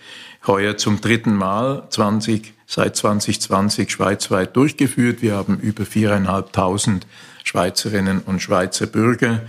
heuer 0.46 0.76
zum 0.76 1.00
dritten 1.00 1.34
Mal 1.34 1.86
20, 1.88 2.52
seit 2.66 2.96
2020 2.96 3.90
schweizweit 3.90 4.54
durchgeführt. 4.56 5.22
Wir 5.22 5.36
haben 5.36 5.58
über 5.58 5.86
viereinhalbtausend 5.86 7.06
Schweizerinnen 7.44 8.20
und 8.20 8.40
Schweizer 8.40 8.86
Bürger 8.86 9.40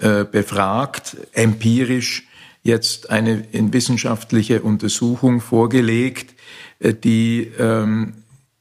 äh, 0.00 0.24
befragt, 0.24 1.16
empirisch 1.32 2.24
jetzt 2.62 3.10
eine 3.10 3.44
wissenschaftliche 3.52 4.62
Untersuchung 4.62 5.40
vorgelegt, 5.40 6.34
äh, 6.78 6.94
die 6.94 7.50
ähm, 7.58 8.14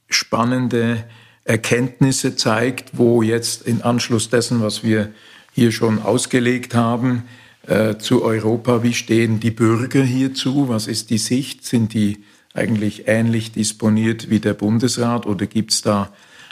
spannende 0.09 1.05
Erkenntnisse 1.43 2.35
zeigt, 2.35 2.91
wo 2.97 3.21
jetzt 3.21 3.63
in 3.63 3.81
Anschluss 3.81 4.29
dessen, 4.29 4.61
was 4.61 4.83
wir 4.83 5.11
hier 5.53 5.71
schon 5.71 6.01
ausgelegt 6.01 6.75
haben, 6.75 7.23
äh, 7.67 7.97
zu 7.97 8.23
Europa, 8.23 8.83
wie 8.83 8.93
stehen 8.93 9.39
die 9.39 9.51
Bürger 9.51 10.03
hierzu, 10.03 10.69
was 10.69 10.87
ist 10.87 11.09
die 11.09 11.17
Sicht, 11.17 11.65
sind 11.65 11.93
die 11.93 12.23
eigentlich 12.53 13.07
ähnlich 13.07 13.51
disponiert 13.51 14.29
wie 14.29 14.39
der 14.39 14.53
Bundesrat 14.53 15.25
oder 15.25 15.45
gibt 15.45 15.71
es 15.71 15.81
da 15.81 16.11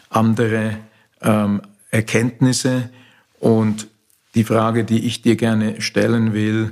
andere 0.09 0.77
ähm, 1.21 1.61
Erkenntnisse? 1.91 2.89
Und 3.39 3.87
die 4.37 4.43
Frage, 4.43 4.83
die 4.83 5.05
ich 5.05 5.23
dir 5.23 5.35
gerne 5.35 5.81
stellen 5.81 6.31
will, 6.31 6.71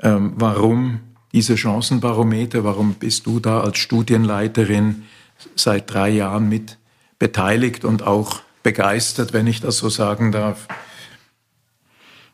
ähm, 0.00 0.34
warum 0.36 1.00
dieser 1.32 1.56
Chancenbarometer, 1.56 2.62
warum 2.62 2.94
bist 2.94 3.26
du 3.26 3.40
da 3.40 3.60
als 3.60 3.78
Studienleiterin 3.78 5.02
seit 5.56 5.92
drei 5.92 6.10
Jahren 6.10 6.48
mit 6.48 6.78
beteiligt 7.18 7.84
und 7.84 8.04
auch 8.04 8.42
begeistert, 8.62 9.32
wenn 9.32 9.48
ich 9.48 9.60
das 9.60 9.78
so 9.78 9.88
sagen 9.88 10.30
darf? 10.30 10.68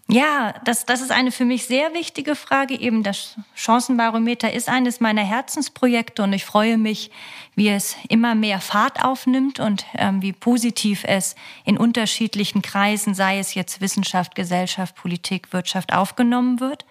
Ja, 0.09 0.55
das, 0.65 0.87
das 0.87 1.01
ist 1.01 1.11
eine 1.11 1.33
für 1.33 1.45
mich 1.45 1.67
sehr 1.67 1.93
wichtige 1.93 2.37
Frage. 2.37 2.79
Eben 2.79 3.03
das 3.03 3.35
Chancenbarometer 3.57 4.53
ist 4.53 4.69
eines 4.69 5.01
meiner 5.01 5.25
Herzensprojekte 5.25 6.23
und 6.23 6.33
ich 6.33 6.45
freue 6.45 6.79
mich, 6.79 7.11
wie 7.57 7.71
es 7.71 7.97
immer 8.09 8.37
mehr 8.37 8.61
Fahrt 8.61 9.05
aufnimmt 9.05 9.59
und 9.59 9.85
ähm, 9.95 10.23
wie 10.23 10.33
positiv 10.33 11.03
es 11.05 11.35
in 11.65 11.77
unterschiedlichen 11.77 12.63
Kreisen, 12.63 13.15
sei 13.15 13.41
es 13.41 13.55
jetzt 13.55 13.81
Wissenschaft, 13.81 14.37
Gesellschaft, 14.37 14.95
Politik, 14.95 15.53
Wirtschaft, 15.53 15.93
aufgenommen 15.93 16.61
wird. 16.61 16.85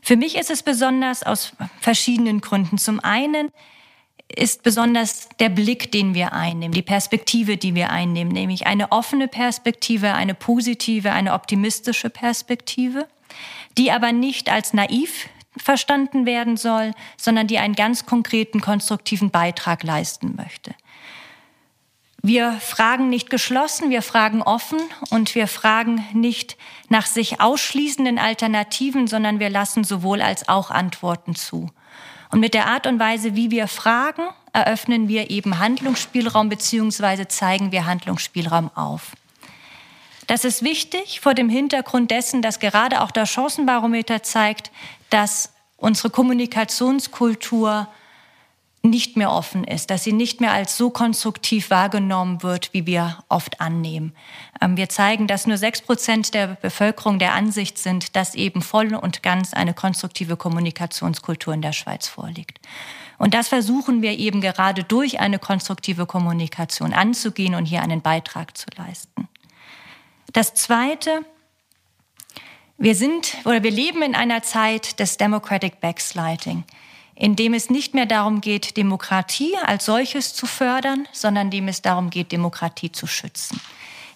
Für 0.00 0.16
mich 0.16 0.36
ist 0.36 0.50
es 0.50 0.62
besonders 0.62 1.24
aus 1.24 1.52
verschiedenen 1.80 2.40
Gründen. 2.40 2.78
Zum 2.78 3.00
einen 3.00 3.50
ist 4.28 4.62
besonders 4.62 5.28
der 5.38 5.48
Blick, 5.48 5.92
den 5.92 6.14
wir 6.14 6.32
einnehmen, 6.32 6.72
die 6.72 6.82
Perspektive, 6.82 7.56
die 7.56 7.74
wir 7.74 7.90
einnehmen, 7.90 8.32
nämlich 8.32 8.66
eine 8.66 8.90
offene 8.90 9.28
Perspektive, 9.28 10.14
eine 10.14 10.34
positive, 10.34 11.12
eine 11.12 11.32
optimistische 11.32 12.10
Perspektive, 12.10 13.06
die 13.78 13.92
aber 13.92 14.12
nicht 14.12 14.50
als 14.50 14.72
naiv 14.72 15.28
verstanden 15.56 16.26
werden 16.26 16.56
soll, 16.56 16.92
sondern 17.16 17.46
die 17.46 17.58
einen 17.58 17.74
ganz 17.74 18.04
konkreten, 18.04 18.60
konstruktiven 18.60 19.30
Beitrag 19.30 19.82
leisten 19.82 20.34
möchte. 20.36 20.74
Wir 22.22 22.54
fragen 22.54 23.08
nicht 23.08 23.30
geschlossen, 23.30 23.90
wir 23.90 24.02
fragen 24.02 24.42
offen 24.42 24.80
und 25.10 25.36
wir 25.36 25.46
fragen 25.46 26.04
nicht 26.12 26.56
nach 26.88 27.06
sich 27.06 27.40
ausschließenden 27.40 28.18
Alternativen, 28.18 29.06
sondern 29.06 29.38
wir 29.38 29.48
lassen 29.48 29.84
sowohl 29.84 30.20
als 30.20 30.48
auch 30.48 30.72
Antworten 30.72 31.36
zu. 31.36 31.70
Und 32.36 32.40
mit 32.40 32.52
der 32.52 32.66
Art 32.66 32.86
und 32.86 32.98
Weise, 32.98 33.34
wie 33.34 33.50
wir 33.50 33.66
fragen, 33.66 34.20
eröffnen 34.52 35.08
wir 35.08 35.30
eben 35.30 35.58
Handlungsspielraum 35.58 36.50
beziehungsweise 36.50 37.28
zeigen 37.28 37.72
wir 37.72 37.86
Handlungsspielraum 37.86 38.70
auf. 38.74 39.12
Das 40.26 40.44
ist 40.44 40.62
wichtig 40.62 41.20
vor 41.20 41.32
dem 41.32 41.48
Hintergrund 41.48 42.10
dessen, 42.10 42.42
dass 42.42 42.60
gerade 42.60 43.00
auch 43.00 43.10
das 43.10 43.30
Chancenbarometer 43.30 44.22
zeigt, 44.22 44.70
dass 45.08 45.54
unsere 45.78 46.10
Kommunikationskultur 46.10 47.88
nicht 48.90 49.16
mehr 49.16 49.30
offen 49.30 49.64
ist, 49.64 49.90
dass 49.90 50.04
sie 50.04 50.12
nicht 50.12 50.40
mehr 50.40 50.52
als 50.52 50.76
so 50.76 50.90
konstruktiv 50.90 51.70
wahrgenommen 51.70 52.42
wird, 52.42 52.72
wie 52.72 52.86
wir 52.86 53.18
oft 53.28 53.60
annehmen. 53.60 54.14
Ähm, 54.60 54.76
wir 54.76 54.88
zeigen, 54.88 55.26
dass 55.26 55.46
nur 55.46 55.58
sechs 55.58 55.82
Prozent 55.82 56.34
der 56.34 56.48
Bevölkerung 56.48 57.18
der 57.18 57.34
Ansicht 57.34 57.78
sind, 57.78 58.16
dass 58.16 58.34
eben 58.34 58.62
voll 58.62 58.94
und 58.94 59.22
ganz 59.22 59.54
eine 59.54 59.74
konstruktive 59.74 60.36
Kommunikationskultur 60.36 61.54
in 61.54 61.62
der 61.62 61.72
Schweiz 61.72 62.08
vorliegt. 62.08 62.60
Und 63.18 63.34
das 63.34 63.48
versuchen 63.48 64.02
wir 64.02 64.18
eben 64.18 64.40
gerade 64.40 64.84
durch 64.84 65.20
eine 65.20 65.38
konstruktive 65.38 66.06
Kommunikation 66.06 66.92
anzugehen 66.92 67.54
und 67.54 67.66
hier 67.66 67.82
einen 67.82 68.02
Beitrag 68.02 68.56
zu 68.56 68.66
leisten. 68.76 69.28
Das 70.32 70.54
Zweite, 70.54 71.24
wir 72.78 72.94
sind 72.94 73.36
oder 73.44 73.62
wir 73.62 73.70
leben 73.70 74.02
in 74.02 74.14
einer 74.14 74.42
Zeit 74.42 75.00
des 75.00 75.16
Democratic 75.16 75.80
Backsliding. 75.80 76.64
In 77.16 77.34
dem 77.34 77.54
es 77.54 77.70
nicht 77.70 77.94
mehr 77.94 78.06
darum 78.06 78.40
geht, 78.40 78.76
Demokratie 78.76 79.56
als 79.64 79.86
solches 79.86 80.34
zu 80.34 80.46
fördern, 80.46 81.08
sondern 81.12 81.50
dem 81.50 81.66
es 81.66 81.82
darum 81.82 82.10
geht, 82.10 82.30
Demokratie 82.30 82.92
zu 82.92 83.06
schützen. 83.06 83.58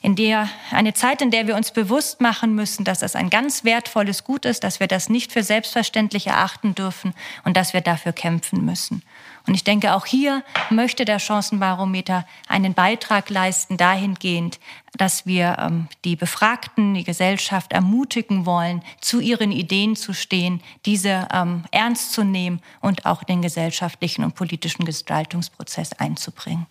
In 0.03 0.17
der, 0.17 0.49
eine 0.71 0.95
Zeit, 0.95 1.21
in 1.21 1.31
der 1.31 1.47
wir 1.47 1.57
uns 1.57 1.73
bewusst 1.73 2.23
machen 2.23 2.55
müssen, 2.55 2.85
dass 2.85 3.01
das 3.01 3.15
ein 3.15 3.29
ganz 3.29 3.65
wertvolles 3.65 4.25
Gut 4.25 4.47
ist, 4.47 4.65
dass 4.65 4.81
wir 4.81 4.87
das 4.87 5.11
nicht 5.11 5.31
für 5.31 5.43
selbstverständlich 5.43 6.27
erachten 6.27 6.75
dürfen 6.75 7.13
und 7.45 7.55
dass 7.55 7.75
wir 7.75 7.83
dafür 7.83 8.13
kämpfen 8.13 8.65
müssen. 8.65 9.03
Und 9.47 9.55
ich 9.55 9.65
denke, 9.65 9.95
auch 9.95 10.07
hier 10.07 10.43
möchte 10.71 11.05
der 11.05 11.19
Chancenbarometer 11.19 12.27
einen 12.49 12.73
Beitrag 12.73 13.29
leisten 13.29 13.77
dahingehend, 13.77 14.59
dass 14.97 15.27
wir 15.27 15.57
ähm, 15.59 15.89
die 16.05 16.17
Befragten, 16.17 16.95
die 16.95 17.05
Gesellschaft 17.05 17.73
ermutigen 17.73 18.47
wollen, 18.47 18.83
zu 19.01 19.21
ihren 19.21 19.53
Ideen 19.53 19.97
zu 19.97 20.15
stehen, 20.15 20.63
diese 20.87 21.29
ähm, 21.33 21.65
ernst 21.73 22.13
zu 22.13 22.25
nehmen 22.25 22.61
und 22.81 23.07
auch 23.07 23.23
den 23.23 23.43
gesellschaftlichen 23.43 24.25
und 24.25 24.35
politischen 24.35 24.85
Gestaltungsprozess 24.85 25.93
einzubringen. 25.95 26.67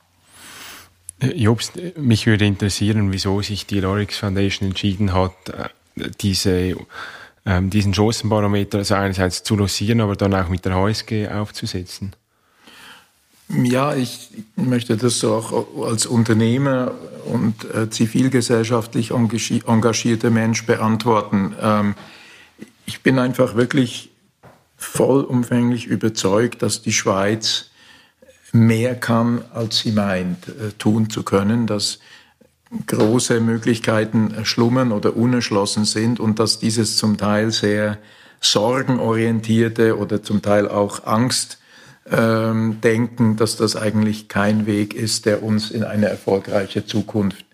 Jobst, 1.21 1.73
mich 1.97 2.25
würde 2.25 2.45
interessieren, 2.45 3.11
wieso 3.11 3.41
sich 3.41 3.65
die 3.65 3.79
Lorix 3.79 4.17
Foundation 4.17 4.69
entschieden 4.69 5.13
hat, 5.13 5.33
äh, 5.49 6.09
diese, 6.21 6.75
ähm, 7.45 7.69
diesen 7.69 7.93
Chancenbarometer 7.93 8.79
also 8.79 8.95
einerseits 8.95 9.43
zu 9.43 9.55
losieren, 9.55 10.01
aber 10.01 10.15
dann 10.15 10.33
auch 10.33 10.49
mit 10.49 10.65
der 10.65 10.75
HSG 10.75 11.27
aufzusetzen. 11.27 12.13
Ja, 13.49 13.95
ich 13.95 14.29
möchte 14.55 14.95
das 14.95 15.23
auch 15.23 15.83
als 15.83 16.05
Unternehmer 16.05 16.91
und 17.25 17.65
äh, 17.73 17.89
zivilgesellschaftlich 17.89 19.11
engagierter 19.11 20.29
Mensch 20.29 20.65
beantworten. 20.65 21.55
Ähm, 21.59 21.95
ich 22.85 23.01
bin 23.01 23.17
einfach 23.17 23.55
wirklich 23.55 24.11
vollumfänglich 24.77 25.87
überzeugt, 25.87 26.61
dass 26.61 26.81
die 26.81 26.93
Schweiz 26.93 27.68
mehr 28.53 28.95
kann, 28.95 29.43
als 29.53 29.79
sie 29.79 29.91
meint, 29.91 30.47
äh, 30.47 30.71
tun 30.77 31.09
zu 31.09 31.23
können, 31.23 31.67
dass 31.67 31.99
große 32.87 33.39
Möglichkeiten 33.39 34.45
schlummern 34.45 34.91
oder 34.91 35.15
unerschlossen 35.15 35.85
sind 35.85 36.19
und 36.19 36.39
dass 36.39 36.59
dieses 36.59 36.97
zum 36.97 37.17
Teil 37.17 37.51
sehr 37.51 37.97
sorgenorientierte 38.41 39.97
oder 39.97 40.21
zum 40.21 40.41
Teil 40.41 40.67
auch 40.67 41.05
Angst 41.05 41.57
ähm, 42.11 42.79
denken, 42.81 43.37
dass 43.37 43.57
das 43.57 43.75
eigentlich 43.75 44.27
kein 44.27 44.65
Weg 44.65 44.93
ist, 44.93 45.25
der 45.25 45.43
uns 45.43 45.71
in 45.71 45.83
eine 45.83 46.07
erfolgreiche 46.07 46.85
Zukunft 46.85 47.45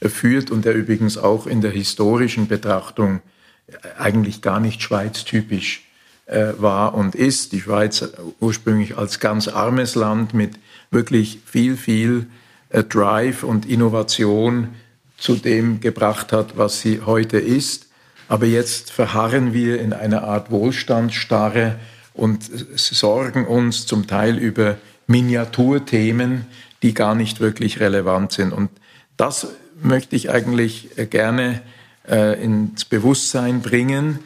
äh, 0.00 0.08
führt 0.08 0.50
und 0.50 0.64
der 0.64 0.74
übrigens 0.74 1.16
auch 1.16 1.46
in 1.46 1.60
der 1.60 1.70
historischen 1.70 2.48
Betrachtung 2.48 3.20
äh, 3.66 3.72
eigentlich 3.98 4.42
gar 4.42 4.60
nicht 4.60 4.82
schweiztypisch 4.82 5.85
äh, 6.26 6.52
war 6.58 6.94
und 6.94 7.14
ist. 7.14 7.52
Die 7.52 7.60
Schweiz 7.60 8.04
ursprünglich 8.40 8.96
als 8.96 9.20
ganz 9.20 9.48
armes 9.48 9.94
Land 9.94 10.34
mit 10.34 10.58
wirklich 10.90 11.40
viel, 11.44 11.76
viel 11.76 12.26
äh, 12.70 12.82
Drive 12.82 13.42
und 13.42 13.66
Innovation 13.66 14.68
zu 15.16 15.36
dem 15.36 15.80
gebracht 15.80 16.32
hat, 16.32 16.56
was 16.56 16.80
sie 16.80 17.00
heute 17.04 17.38
ist. 17.38 17.86
Aber 18.28 18.46
jetzt 18.46 18.90
verharren 18.90 19.54
wir 19.54 19.80
in 19.80 19.92
einer 19.92 20.24
Art 20.24 20.50
Wohlstandsstarre, 20.50 21.76
und 22.16 22.50
sorgen 22.74 23.46
uns 23.46 23.86
zum 23.86 24.06
Teil 24.06 24.38
über 24.38 24.78
Miniaturthemen, 25.06 26.46
die 26.82 26.94
gar 26.94 27.14
nicht 27.14 27.40
wirklich 27.40 27.80
relevant 27.80 28.32
sind. 28.32 28.52
Und 28.52 28.70
das 29.16 29.48
möchte 29.82 30.16
ich 30.16 30.30
eigentlich 30.30 30.98
äh, 30.98 31.06
gerne 31.06 31.60
äh, 32.08 32.42
ins 32.42 32.84
Bewusstsein 32.84 33.60
bringen, 33.60 34.20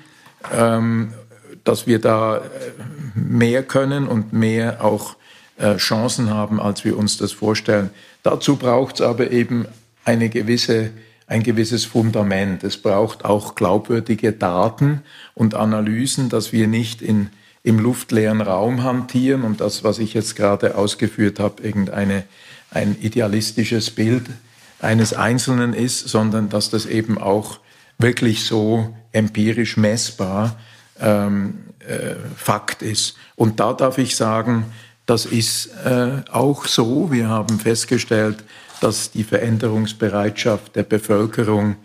ähm, 0.52 1.12
dass 1.70 1.86
wir 1.86 2.00
da 2.00 2.38
äh, 2.38 2.40
mehr 3.14 3.62
können 3.62 4.08
und 4.08 4.32
mehr 4.32 4.84
auch 4.84 5.14
äh, 5.56 5.76
Chancen 5.76 6.28
haben, 6.28 6.60
als 6.60 6.84
wir 6.84 6.98
uns 6.98 7.16
das 7.16 7.30
vorstellen. 7.30 7.90
Dazu 8.24 8.56
braucht 8.56 8.96
es 8.96 9.00
aber 9.02 9.30
eben 9.30 9.66
eine 10.04 10.30
gewisse, 10.30 10.90
ein 11.28 11.44
gewisses 11.44 11.84
Fundament. 11.84 12.64
Es 12.64 12.76
braucht 12.76 13.24
auch 13.24 13.54
glaubwürdige 13.54 14.32
Daten 14.32 15.02
und 15.34 15.54
Analysen, 15.54 16.28
dass 16.28 16.52
wir 16.52 16.66
nicht 16.66 17.02
in 17.02 17.30
im 17.62 17.78
luftleeren 17.78 18.40
Raum 18.40 18.84
hantieren 18.84 19.42
und 19.42 19.60
das, 19.60 19.84
was 19.84 19.98
ich 19.98 20.14
jetzt 20.14 20.34
gerade 20.34 20.76
ausgeführt 20.76 21.38
habe, 21.38 21.62
irgendeine 21.62 22.24
ein 22.70 22.96
idealistisches 23.02 23.90
Bild 23.90 24.24
eines 24.80 25.12
Einzelnen 25.12 25.74
ist, 25.74 26.08
sondern 26.08 26.48
dass 26.48 26.70
das 26.70 26.86
eben 26.86 27.18
auch 27.18 27.58
wirklich 27.98 28.44
so 28.44 28.96
empirisch 29.12 29.76
messbar 29.76 30.56
ähm, 31.00 31.58
äh, 31.80 32.14
Fakt 32.36 32.82
ist. 32.82 33.16
Und 33.36 33.60
da 33.60 33.72
darf 33.72 33.98
ich 33.98 34.16
sagen, 34.16 34.66
das 35.06 35.26
ist 35.26 35.70
äh, 35.84 36.22
auch 36.30 36.66
so. 36.66 37.10
Wir 37.10 37.28
haben 37.28 37.58
festgestellt, 37.58 38.44
dass 38.80 39.10
die 39.10 39.24
Veränderungsbereitschaft 39.24 40.76
der 40.76 40.84
Bevölkerung 40.84 41.76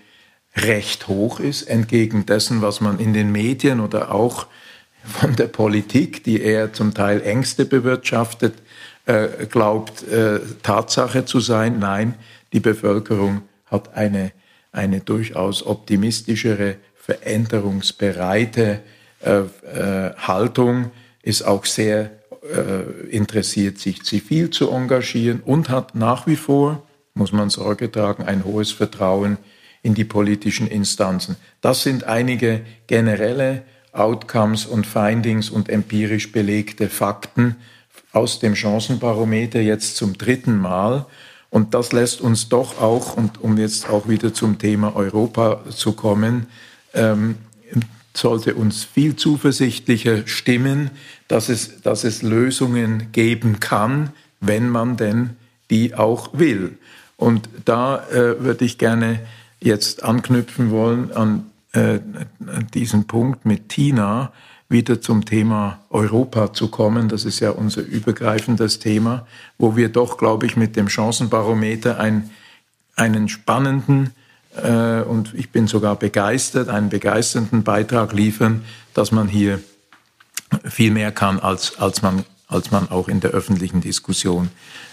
recht 0.56 1.08
hoch 1.08 1.39
ist, 1.39 1.63
entgegen 1.63 2.25
dessen, 2.25 2.62
was 2.62 2.82
man 2.82 2.99
in 2.99 3.13
den 3.13 3.32
Medien 3.32 3.80
oder 3.80 4.13
auch 4.13 4.47
von 5.04 5.36
der 5.36 5.47
Politik, 5.47 6.23
die 6.23 6.41
eher 6.41 6.73
zum 6.73 6.93
Teil 6.93 7.21
Ängste 7.21 7.65
bewirtschaftet, 7.65 8.56
äh, 9.06 9.45
glaubt, 9.49 10.04
äh, 10.08 10.39
Tatsache 10.63 11.25
zu 11.25 11.39
sein. 11.39 11.80
Nein, 11.80 12.15
die 12.54 12.60
Bevölkerung 12.60 13.41
hat 13.65 13.95
eine, 13.95 14.32
eine 14.71 15.01
durchaus 15.01 15.65
optimistischere, 15.65 16.78
veränderungsbereite 16.95 18.82
Haltung, 19.21 20.91
ist 21.23 21.41
auch 21.41 21.65
sehr 21.65 22.12
äh, 22.45 23.08
interessiert, 23.10 23.80
sich 23.80 24.04
zivil 24.04 24.51
zu 24.51 24.69
engagieren 24.69 25.41
und 25.43 25.69
hat 25.69 25.95
nach 25.95 26.28
wie 26.28 26.36
vor, 26.36 26.84
muss 27.15 27.32
man 27.32 27.49
Sorge 27.49 27.91
tragen, 27.91 28.23
ein 28.23 28.45
hohes 28.45 28.71
Vertrauen 28.71 29.38
in 29.82 29.95
die 29.95 30.04
politischen 30.04 30.67
Instanzen. 30.67 31.38
Das 31.62 31.82
sind 31.82 32.04
einige 32.04 32.62
generelle 32.88 33.63
Outcomes 33.93 34.65
und 34.65 34.86
Findings 34.86 35.49
und 35.49 35.69
empirisch 35.69 36.32
belegte 36.32 36.89
Fakten 36.89 37.56
aus 38.12 38.39
dem 38.39 38.56
Chancenbarometer 38.56 39.62
jetzt 39.62 39.95
zum 39.95 40.17
dritten 40.17 40.58
Mal. 40.58 41.06
Und 41.49 41.73
das 41.73 41.93
lässt 41.93 42.21
uns 42.21 42.49
doch 42.49 42.82
auch, 42.82 43.15
und 43.15 43.41
um 43.41 43.58
jetzt 43.58 43.89
auch 43.89 44.08
wieder 44.08 44.34
zum 44.34 44.60
Thema 44.60 44.95
Europa 44.95 45.63
zu 45.69 45.93
kommen, 45.93 46.47
ähm, 46.93 47.38
sollte 48.17 48.56
uns 48.56 48.84
viel 48.84 49.15
zuversichtlicher 49.15 50.28
stimmen, 50.28 50.91
dass 51.28 51.49
es, 51.49 51.82
dass 51.82 52.04
es 52.04 52.21
Lösungen 52.21 53.12
geben 53.12 53.60
kann, 53.60 54.12
wenn 54.39 54.69
man 54.69 54.97
denn 54.97 55.32
die 55.69 55.95
auch 55.95 56.30
will. 56.34 56.78
Und 57.17 57.49
da 57.65 58.06
äh, 58.10 58.41
würde 58.43 58.65
ich 58.65 58.78
gerne 58.78 59.19
jetzt 59.60 60.04
anknüpfen 60.04 60.71
wollen 60.71 61.12
an 61.12 61.45
äh, 61.71 61.99
diesen 62.73 63.08
Punkt 63.08 63.45
mit 63.45 63.69
Tina 63.69 64.32
wieder 64.67 65.01
zum 65.01 65.25
Thema 65.25 65.80
Europa 65.89 66.54
zu 66.54 66.69
kommen. 66.69 67.10
Das 67.10 67.25
ist 67.25 67.39
ja 67.39 67.51
unser 67.51 67.82
übergreifendes 67.82 68.80
Thema, 68.80 69.28
wo 69.58 69.75
wir 69.75 69.89
doch, 69.89 70.17
glaube 70.17 70.45
ich, 70.45 70.58
mit 70.58 70.75
dem 70.75 70.89
Chancenbarometer 70.89 71.99
ein, 71.99 72.30
einen 72.95 73.30
spannenden 73.30 74.12
äh, 74.62 75.02
und 75.02 75.34
ich 75.34 75.52
bin 75.52 75.68
sogar 75.68 75.96
begeistert, 75.96 76.70
einen 76.70 76.89
begeisternden 76.89 77.63
Beitrag 77.63 78.13
liefern, 78.13 78.63
dass 78.94 79.12
man 79.12 79.28
hier 79.28 79.60
viel 80.63 80.91
mehr 80.91 81.12
kann, 81.12 81.39
als, 81.39 81.80
als, 81.80 82.02
man, 82.02 82.24
als 82.48 82.72
man 82.72 82.89
auch 82.89 83.08
in 83.08 83.20
der 83.20 83.32
öffentlichen 83.32 83.82
Diskussion 83.82 84.50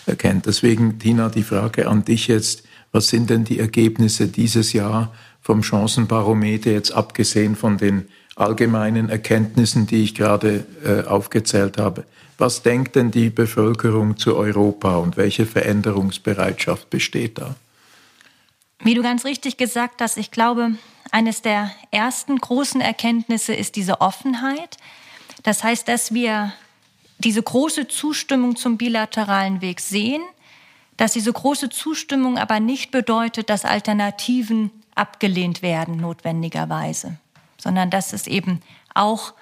erkennt. 0.07 0.47
Deswegen, 0.47 0.99
Tina, 0.99 1.29
die 1.29 1.43
Frage 1.43 1.89
an 1.89 2.05
dich 2.05 2.29
jetzt, 2.29 2.65
was 2.91 3.09
sind 3.09 3.31
denn 3.31 3.45
die 3.45 3.59
Ergebnisse 3.59 4.29
dieses 4.29 4.73
Jahr 4.73 5.13
vom 5.41 5.63
Chancenbarometer, 5.63 6.71
jetzt 6.71 6.93
abgesehen 6.93 7.57
von 7.57 7.79
den 7.79 8.09
allgemeinen 8.37 9.09
Erkenntnissen, 9.09 9.87
die 9.87 10.03
ich 10.03 10.15
gerade 10.15 10.65
äh, 10.85 11.03
aufgezählt 11.05 11.79
habe. 11.79 12.05
Was 12.39 12.63
denkt 12.63 12.97
denn 12.97 13.11
die 13.11 13.31
Bevölkerung 13.31 14.17
zu 14.17 14.37
Europa 14.37 14.97
und 14.97 15.17
welche 15.17 15.47
Veränderungsbereitschaft 15.47 16.91
besteht 16.91 17.39
da? 17.39 17.55
Wie 18.85 18.95
du 18.95 19.03
ganz 19.03 19.25
richtig 19.25 19.57
gesagt 19.57 20.01
hast, 20.01 20.17
ich 20.17 20.33
glaube, 20.33 20.73
eines 21.13 21.41
der 21.41 21.71
ersten 21.93 22.39
großen 22.39 22.81
Erkenntnisse 22.81 23.55
ist 23.55 23.77
diese 23.77 24.01
Offenheit. 24.01 24.77
Das 25.45 25.63
heißt, 25.63 25.87
dass 25.87 26.13
wir 26.13 26.53
diese 27.19 27.43
große 27.43 27.87
Zustimmung 27.87 28.57
zum 28.57 28.79
bilateralen 28.79 29.61
Weg 29.61 29.81
sehen, 29.81 30.23
dass 30.97 31.13
diese 31.13 31.33
große 31.33 31.69
Zustimmung 31.69 32.39
aber 32.39 32.59
nicht 32.59 32.91
bedeutet, 32.91 33.51
dass 33.51 33.65
Alternativen 33.65 34.71
abgelehnt 34.97 35.63
werden 35.63 35.99
notwendigerweise, 35.99 37.19
sondern 37.59 37.89
dass 37.89 38.13
es 38.13 38.27
eben 38.27 38.63
auch 38.95 39.33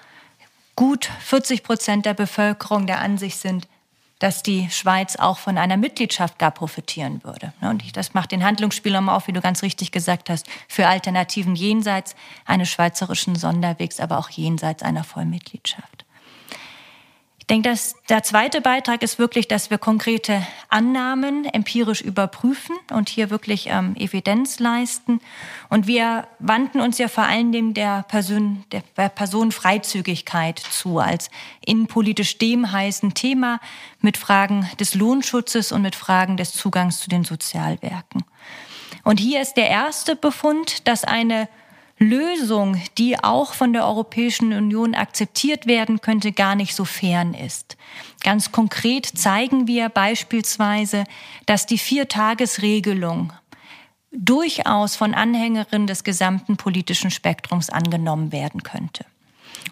gut 0.75 1.09
40 1.19 1.63
Prozent 1.63 2.05
der 2.05 2.13
Bevölkerung 2.13 2.85
der 2.85 2.99
Ansicht 2.99 3.37
sind, 3.39 3.67
dass 4.21 4.43
die 4.43 4.69
Schweiz 4.69 5.15
auch 5.15 5.39
von 5.39 5.57
einer 5.57 5.77
Mitgliedschaft 5.77 6.37
gar 6.37 6.51
profitieren 6.51 7.23
würde. 7.23 7.53
Und 7.59 7.97
das 7.97 8.13
macht 8.13 8.31
den 8.31 8.43
Handlungsspielraum 8.43 9.09
auf, 9.09 9.27
wie 9.27 9.33
du 9.33 9.41
ganz 9.41 9.63
richtig 9.63 9.91
gesagt 9.91 10.29
hast, 10.29 10.45
für 10.67 10.87
Alternativen 10.87 11.55
jenseits 11.55 12.15
eines 12.45 12.69
schweizerischen 12.69 13.35
Sonderwegs, 13.35 13.99
aber 13.99 14.19
auch 14.19 14.29
jenseits 14.29 14.83
einer 14.83 15.03
Vollmitgliedschaft. 15.03 16.05
Denke, 17.51 17.67
dass 17.67 17.95
der 18.07 18.23
zweite 18.23 18.61
Beitrag 18.61 19.03
ist 19.03 19.19
wirklich, 19.19 19.45
dass 19.45 19.69
wir 19.69 19.77
konkrete 19.77 20.41
Annahmen 20.69 21.43
empirisch 21.43 21.99
überprüfen 21.99 22.77
und 22.91 23.09
hier 23.09 23.29
wirklich 23.29 23.67
ähm, 23.67 23.93
Evidenz 23.97 24.59
leisten. 24.59 25.19
Und 25.67 25.85
wir 25.85 26.29
wandten 26.39 26.79
uns 26.79 26.97
ja 26.97 27.09
vor 27.09 27.25
allen 27.25 27.51
Dingen 27.51 27.73
der, 27.73 28.03
Person, 28.03 28.63
der 28.71 29.09
Personenfreizügigkeit 29.09 30.59
zu, 30.59 30.99
als 30.99 31.29
innenpolitisch 31.65 32.37
dem 32.37 32.71
heißen 32.71 33.15
Thema 33.15 33.59
mit 33.99 34.15
Fragen 34.15 34.69
des 34.79 34.95
Lohnschutzes 34.95 35.73
und 35.73 35.81
mit 35.81 35.97
Fragen 35.97 36.37
des 36.37 36.53
Zugangs 36.53 37.01
zu 37.01 37.09
den 37.09 37.25
Sozialwerken. 37.25 38.23
Und 39.03 39.19
hier 39.19 39.41
ist 39.41 39.55
der 39.55 39.67
erste 39.67 40.15
Befund, 40.15 40.87
dass 40.87 41.03
eine 41.03 41.49
Lösung, 42.01 42.81
die 42.97 43.23
auch 43.23 43.53
von 43.53 43.73
der 43.73 43.85
Europäischen 43.85 44.53
Union 44.53 44.95
akzeptiert 44.95 45.67
werden 45.67 46.01
könnte, 46.01 46.31
gar 46.31 46.55
nicht 46.55 46.73
so 46.73 46.83
fern 46.83 47.35
ist. 47.35 47.77
Ganz 48.23 48.51
konkret 48.51 49.05
zeigen 49.05 49.67
wir 49.67 49.87
beispielsweise, 49.89 51.03
dass 51.45 51.67
die 51.67 51.77
Viertagesregelung 51.77 53.31
durchaus 54.11 54.95
von 54.95 55.13
Anhängerinnen 55.13 55.85
des 55.85 56.03
gesamten 56.03 56.57
politischen 56.57 57.11
Spektrums 57.11 57.69
angenommen 57.69 58.31
werden 58.31 58.63
könnte. 58.63 59.05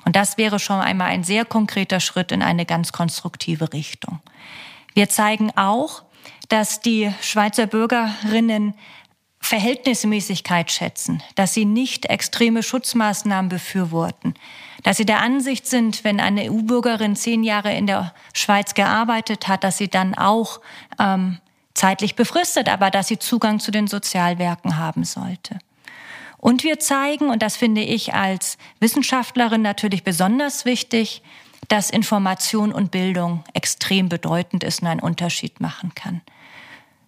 Und 0.05 0.15
das 0.15 0.37
wäre 0.37 0.59
schon 0.59 0.79
einmal 0.79 1.09
ein 1.09 1.23
sehr 1.23 1.45
konkreter 1.45 1.99
Schritt 1.99 2.31
in 2.31 2.43
eine 2.43 2.67
ganz 2.67 2.91
konstruktive 2.91 3.73
Richtung. 3.73 4.19
Wir 4.93 5.09
zeigen 5.09 5.51
auch, 5.57 6.03
dass 6.47 6.79
die 6.79 7.11
Schweizer 7.21 7.65
Bürgerinnen 7.65 8.75
Verhältnismäßigkeit 9.39 10.71
schätzen, 10.71 11.23
dass 11.35 11.53
sie 11.53 11.65
nicht 11.65 12.05
extreme 12.05 12.61
Schutzmaßnahmen 12.61 13.49
befürworten, 13.49 14.33
dass 14.83 14.97
sie 14.97 15.05
der 15.05 15.21
Ansicht 15.21 15.65
sind, 15.65 16.03
wenn 16.03 16.19
eine 16.19 16.51
EU-Bürgerin 16.51 17.15
zehn 17.15 17.43
Jahre 17.43 17.73
in 17.73 17.87
der 17.87 18.13
Schweiz 18.33 18.73
gearbeitet 18.73 19.47
hat, 19.47 19.63
dass 19.63 19.77
sie 19.77 19.87
dann 19.87 20.13
auch 20.15 20.59
ähm, 20.99 21.39
zeitlich 21.73 22.15
befristet, 22.15 22.69
aber 22.69 22.91
dass 22.91 23.07
sie 23.07 23.17
Zugang 23.17 23.59
zu 23.59 23.71
den 23.71 23.87
Sozialwerken 23.87 24.77
haben 24.77 25.03
sollte. 25.03 25.59
Und 26.37 26.63
wir 26.63 26.79
zeigen, 26.79 27.29
und 27.29 27.41
das 27.41 27.57
finde 27.57 27.81
ich 27.81 28.13
als 28.13 28.57
Wissenschaftlerin 28.79 29.61
natürlich 29.61 30.03
besonders 30.03 30.63
wichtig, 30.65 31.21
dass 31.67 31.89
Information 31.89 32.71
und 32.71 32.91
Bildung 32.91 33.43
extrem 33.53 34.09
bedeutend 34.09 34.63
ist 34.63 34.81
und 34.81 34.87
einen 34.87 35.01
Unterschied 35.01 35.59
machen 35.59 35.93
kann. 35.95 36.21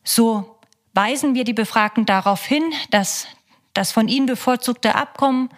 So 0.04 0.51
weisen 0.94 1.36
wir 1.36 1.44
die 1.44 1.54
Befragten 1.54 2.06
darauf 2.06 2.46
hin, 2.46 2.64
dass 2.90 3.28
das 3.74 3.92
von 3.92 4.08
ihnen 4.08 4.26
bevorzugte 4.26 4.96
Abkommen 4.96 5.50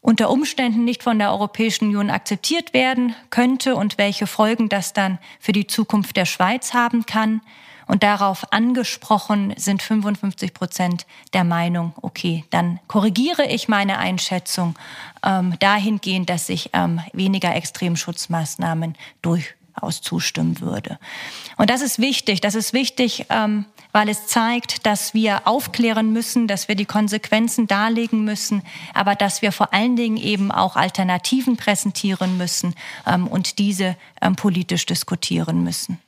unter 0.00 0.28
Umständen 0.30 0.84
nicht 0.84 1.02
von 1.02 1.18
der 1.18 1.30
Europäischen 1.30 1.86
Union 1.86 2.10
akzeptiert 2.10 2.74
werden 2.74 3.14
könnte 3.30 3.74
und 3.74 3.96
welche 3.96 4.26
Folgen 4.26 4.68
das 4.68 4.92
dann 4.92 5.18
für 5.40 5.52
die 5.52 5.66
Zukunft 5.66 6.16
der 6.16 6.26
Schweiz 6.26 6.74
haben 6.74 7.06
kann. 7.06 7.40
Und 7.86 8.02
darauf 8.02 8.52
angesprochen 8.52 9.54
sind 9.56 9.82
55 9.82 10.54
Prozent 10.54 11.06
der 11.32 11.44
Meinung, 11.44 11.92
okay, 12.00 12.44
dann 12.50 12.80
korrigiere 12.86 13.46
ich 13.46 13.68
meine 13.68 13.98
Einschätzung 13.98 14.74
ähm, 15.24 15.54
dahingehend, 15.58 16.30
dass 16.30 16.48
ich 16.48 16.70
ähm, 16.72 17.00
weniger 17.12 17.54
Extremschutzmaßnahmen 17.54 18.96
durchaus 19.74 20.00
zustimmen 20.00 20.60
würde. 20.60 20.98
Und 21.56 21.70
das 21.70 21.82
ist 21.82 21.98
wichtig. 21.98 22.40
Das 22.40 22.54
ist 22.54 22.72
wichtig, 22.72 23.26
ähm, 23.30 23.66
weil 23.92 24.08
es 24.08 24.26
zeigt, 24.26 24.86
dass 24.86 25.14
wir 25.14 25.46
aufklären 25.46 26.12
müssen, 26.12 26.48
dass 26.48 26.68
wir 26.68 26.74
die 26.74 26.84
Konsequenzen 26.84 27.66
darlegen 27.66 28.24
müssen, 28.24 28.62
aber 28.92 29.14
dass 29.14 29.42
wir 29.42 29.52
vor 29.52 29.72
allen 29.72 29.96
Dingen 29.96 30.16
eben 30.16 30.50
auch 30.50 30.76
Alternativen 30.76 31.56
präsentieren 31.56 32.36
müssen 32.36 32.74
ähm, 33.06 33.26
und 33.26 33.58
diese 33.58 33.96
ähm, 34.20 34.36
politisch 34.36 34.86
diskutieren 34.86 35.62
müssen. 35.62 35.98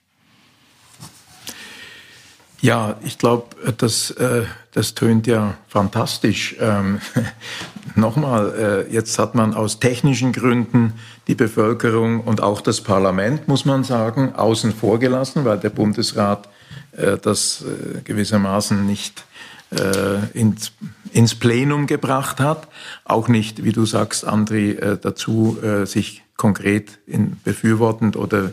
Ja, 2.66 2.96
ich 3.04 3.16
glaube, 3.16 3.44
das, 3.78 4.10
äh, 4.10 4.42
das 4.72 4.94
tönt 4.96 5.28
ja 5.28 5.54
fantastisch. 5.68 6.56
Ähm, 6.58 7.00
Nochmal, 7.94 8.86
äh, 8.88 8.92
jetzt 8.92 9.20
hat 9.20 9.36
man 9.36 9.54
aus 9.54 9.78
technischen 9.78 10.32
Gründen 10.32 10.94
die 11.28 11.36
Bevölkerung 11.36 12.22
und 12.22 12.42
auch 12.42 12.60
das 12.60 12.80
Parlament, 12.80 13.46
muss 13.46 13.66
man 13.66 13.84
sagen, 13.84 14.34
außen 14.34 14.72
vor 14.72 14.98
gelassen, 14.98 15.44
weil 15.44 15.58
der 15.58 15.70
Bundesrat 15.70 16.48
äh, 16.96 17.16
das 17.18 17.62
äh, 17.62 18.00
gewissermaßen 18.00 18.84
nicht 18.84 19.24
äh, 19.70 20.26
ins, 20.36 20.72
ins 21.12 21.36
Plenum 21.36 21.86
gebracht 21.86 22.40
hat, 22.40 22.66
auch 23.04 23.28
nicht, 23.28 23.62
wie 23.62 23.70
du 23.70 23.86
sagst, 23.86 24.26
Andri, 24.26 24.76
dazu 25.00 25.56
sich 25.84 26.24
konkret 26.36 26.98
in 27.06 27.36
befürwortend 27.44 28.16
oder 28.16 28.52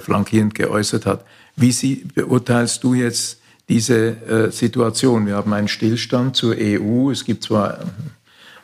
flankierend 0.00 0.54
geäußert 0.54 1.04
hat. 1.04 1.24
Wie 1.56 1.72
sie, 1.72 2.04
beurteilst 2.14 2.82
du 2.82 2.94
jetzt 2.94 3.40
diese 3.68 4.50
Situation? 4.50 5.26
Wir 5.26 5.36
haben 5.36 5.52
einen 5.52 5.68
Stillstand 5.68 6.36
zur 6.36 6.56
EU. 6.58 7.10
Es 7.10 7.24
gibt 7.24 7.44
zwar 7.44 7.78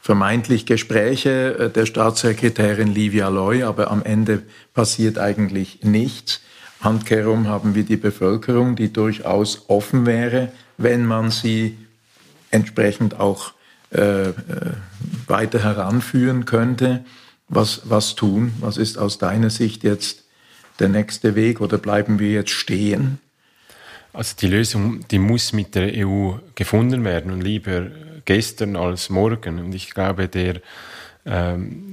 vermeintlich 0.02 0.66
Gespräche 0.66 1.70
der 1.74 1.86
Staatssekretärin 1.86 2.88
Livia 2.92 3.28
Loy, 3.28 3.62
aber 3.62 3.90
am 3.90 4.02
Ende 4.02 4.42
passiert 4.74 5.18
eigentlich 5.18 5.80
nichts. 5.82 6.40
Handkehrum 6.80 7.46
haben 7.46 7.74
wir 7.74 7.84
die 7.84 7.96
Bevölkerung, 7.96 8.74
die 8.74 8.92
durchaus 8.92 9.64
offen 9.68 10.06
wäre, 10.06 10.50
wenn 10.78 11.04
man 11.04 11.30
sie 11.30 11.76
entsprechend 12.50 13.20
auch 13.20 13.52
äh, 13.92 14.28
äh, 14.28 14.32
weiter 15.26 15.62
heranführen 15.62 16.44
könnte. 16.44 17.04
Was, 17.48 17.82
was 17.84 18.14
tun? 18.14 18.52
Was 18.60 18.76
ist 18.76 18.98
aus 18.98 19.18
deiner 19.18 19.50
Sicht 19.50 19.84
jetzt 19.84 20.24
der 20.80 20.88
nächste 20.88 21.34
Weg 21.34 21.60
oder 21.60 21.78
bleiben 21.78 22.18
wir 22.18 22.30
jetzt 22.32 22.50
stehen? 22.50 23.18
Also 24.12 24.34
die 24.40 24.48
Lösung, 24.48 25.06
die 25.08 25.18
muss 25.18 25.52
mit 25.52 25.74
der 25.74 25.92
EU 25.94 26.32
gefunden 26.54 27.04
werden 27.04 27.30
und 27.30 27.42
lieber 27.42 27.86
gestern 28.24 28.76
als 28.76 29.08
morgen. 29.08 29.58
Und 29.58 29.74
ich 29.74 29.94
glaube, 29.94 30.28
der 30.28 30.60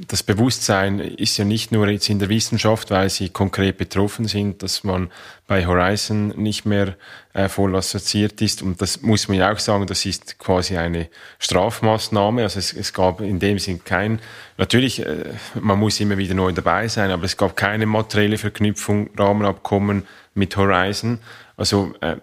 das 0.08 0.24
Bewusstsein 0.24 1.00
ist 1.00 1.38
ja 1.38 1.46
nicht 1.46 1.72
nur 1.72 1.88
jetzt 1.90 2.10
in 2.10 2.18
der 2.18 2.30
Wissenschaft, 2.30 2.90
weil 2.90 3.10
sie 3.10 3.30
konkret 3.30 3.78
betroffen 3.78 4.26
sind, 4.26 4.64
dass 4.64 4.84
man 4.84 5.12
bei 5.46 5.68
Horizon 5.68 6.30
nicht 6.30 6.66
mehr 6.66 6.96
äh, 7.34 7.48
voll 7.48 7.76
assoziiert 7.76 8.42
ist. 8.42 8.64
Und 8.64 8.82
das 8.82 9.04
muss 9.04 9.28
man 9.28 9.38
ja 9.38 9.52
auch 9.52 9.60
sagen, 9.60 9.86
das 9.86 10.08
ist 10.08 10.40
quasi 10.40 10.78
eine 10.78 11.08
Strafmaßnahme. 11.38 12.42
Also 12.42 12.58
es, 12.58 12.74
es 12.74 12.94
gab 12.94 13.22
in 13.22 13.40
dem 13.40 13.60
Sinn 13.60 13.84
kein, 13.84 14.20
natürlich, 14.58 15.06
äh, 15.06 15.26
man 15.54 15.78
muss 15.78 16.00
immer 16.00 16.18
wieder 16.18 16.34
neu 16.34 16.52
dabei 16.52 16.88
sein, 16.88 17.12
aber 17.12 17.26
es 17.26 17.38
gab 17.38 17.56
keine 17.56 17.86
materielle 17.86 18.40
Verknüpfung, 18.40 19.12
Rahmenabkommen 19.16 20.08
mit 20.34 20.58
Horizon. 20.58 21.20
Also 21.58 21.94
äh, 22.02 22.16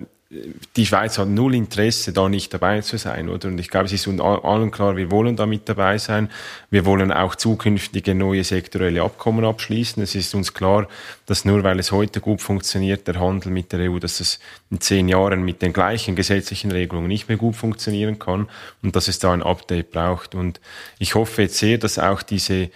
die 0.77 0.87
Schweiz 0.87 1.19
hat 1.19 1.29
null 1.29 1.55
Interesse, 1.55 2.13
da 2.13 2.29
nicht 2.29 2.53
dabei 2.53 2.81
zu 2.81 2.97
sein, 2.99 3.29
oder? 3.29 3.49
Und 3.49 3.59
ich 3.59 3.69
glaube, 3.69 3.87
es 3.87 3.93
ist 3.93 4.07
uns 4.07 4.21
allen 4.21 4.71
klar, 4.71 4.97
wir 4.97 5.11
wollen 5.11 5.37
da 5.37 5.47
mit 5.47 5.69
dabei 5.69 5.99
sein. 5.99 6.31
Wir 6.71 6.85
wollen 6.85 7.13
auch 7.13 7.35
zukünftige 7.35 8.15
neue 8.15 8.45
sektorelle 8.45 9.03
Abkommen 9.03 9.45
abschließen. 9.45 10.03
Es 10.03 10.15
ist 10.15 10.35
uns 10.35 10.55
klar, 10.55 10.89
dass 11.27 11.45
nur 11.45 11.63
weil 11.63 11.79
es 11.79 11.93
heute 11.93 12.21
gut 12.21 12.41
funktioniert, 12.41 13.07
der 13.07 13.21
Handel 13.21 13.53
mit 13.53 13.73
der 13.73 13.91
EU, 13.91 13.99
dass 13.99 14.21
es 14.21 14.41
in 14.71 14.81
zehn 14.81 15.09
Jahren 15.09 15.45
mit 15.45 15.63
den 15.63 15.73
gleichen 15.73 16.17
gesetzlichen 16.17 16.73
Regelungen 16.73 17.09
nicht 17.09 17.29
mehr 17.29 17.37
gut 17.39 17.57
funktionieren 17.57 18.19
kann 18.19 18.49
und 18.83 18.97
dass 18.97 19.09
es 19.09 19.19
da 19.19 19.33
ein 19.33 19.43
Update 19.43 19.91
braucht. 19.91 20.35
Und 20.35 20.61
ich 20.99 21.15
hoffe 21.15 21.43
jetzt 21.43 21.59
sehr, 21.59 21.79
dass 21.79 21.99
auch 21.99 22.23
diese 22.23 22.71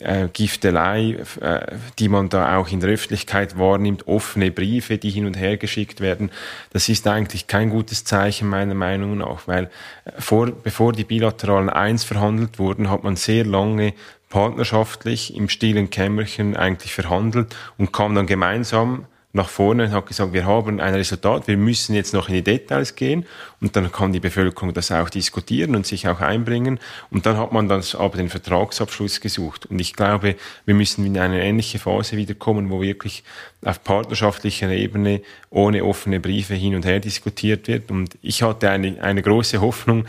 äh, 0.00 0.28
Giftelei, 0.32 1.16
äh, 1.40 1.76
die 1.98 2.08
man 2.08 2.28
da 2.28 2.56
auch 2.56 2.68
in 2.68 2.80
der 2.80 2.90
Öffentlichkeit 2.90 3.58
wahrnimmt, 3.58 4.06
offene 4.06 4.50
Briefe, 4.50 4.98
die 4.98 5.10
hin 5.10 5.26
und 5.26 5.38
her 5.38 5.56
geschickt 5.56 6.00
werden, 6.00 6.30
das 6.70 6.88
ist 6.88 7.06
eigentlich 7.06 7.46
kein 7.46 7.70
gutes 7.70 8.04
Zeichen 8.04 8.48
meiner 8.48 8.74
Meinung 8.74 9.18
nach, 9.18 9.48
weil 9.48 9.70
äh, 10.04 10.12
vor, 10.18 10.50
bevor 10.50 10.92
die 10.92 11.04
bilateralen 11.04 11.70
Eins 11.70 12.04
verhandelt 12.04 12.58
wurden, 12.58 12.90
hat 12.90 13.04
man 13.04 13.16
sehr 13.16 13.44
lange 13.44 13.94
partnerschaftlich 14.28 15.34
im 15.34 15.48
stillen 15.48 15.90
Kämmerchen 15.90 16.56
eigentlich 16.56 16.94
verhandelt 16.94 17.56
und 17.78 17.92
kam 17.92 18.14
dann 18.14 18.26
gemeinsam 18.26 19.06
nach 19.32 19.48
vorne 19.48 19.84
und 19.84 19.92
hat 19.92 20.06
gesagt, 20.06 20.32
wir 20.32 20.44
haben 20.44 20.80
ein 20.80 20.94
Resultat, 20.94 21.46
wir 21.46 21.56
müssen 21.56 21.94
jetzt 21.94 22.12
noch 22.14 22.28
in 22.28 22.34
die 22.34 22.42
Details 22.42 22.96
gehen. 22.96 23.26
Und 23.60 23.76
dann 23.76 23.92
kann 23.92 24.12
die 24.12 24.20
Bevölkerung 24.20 24.74
das 24.74 24.90
auch 24.90 25.08
diskutieren 25.08 25.76
und 25.76 25.86
sich 25.86 26.08
auch 26.08 26.20
einbringen. 26.20 26.80
Und 27.10 27.26
dann 27.26 27.36
hat 27.36 27.52
man 27.52 27.68
dann 27.68 27.82
aber 27.96 28.16
den 28.16 28.28
Vertragsabschluss 28.28 29.20
gesucht. 29.20 29.66
Und 29.66 29.80
ich 29.80 29.94
glaube, 29.94 30.34
wir 30.64 30.74
müssen 30.74 31.06
in 31.06 31.16
eine 31.18 31.44
ähnliche 31.44 31.78
Phase 31.78 32.16
wiederkommen, 32.16 32.70
wo 32.70 32.82
wirklich 32.82 33.22
auf 33.62 33.84
partnerschaftlicher 33.84 34.70
Ebene 34.70 35.20
ohne 35.50 35.84
offene 35.84 36.18
Briefe 36.18 36.54
hin 36.54 36.74
und 36.74 36.84
her 36.84 36.98
diskutiert 36.98 37.68
wird. 37.68 37.90
Und 37.90 38.18
ich 38.22 38.42
hatte 38.42 38.68
eine, 38.70 39.00
eine 39.00 39.22
große 39.22 39.60
Hoffnung, 39.60 40.06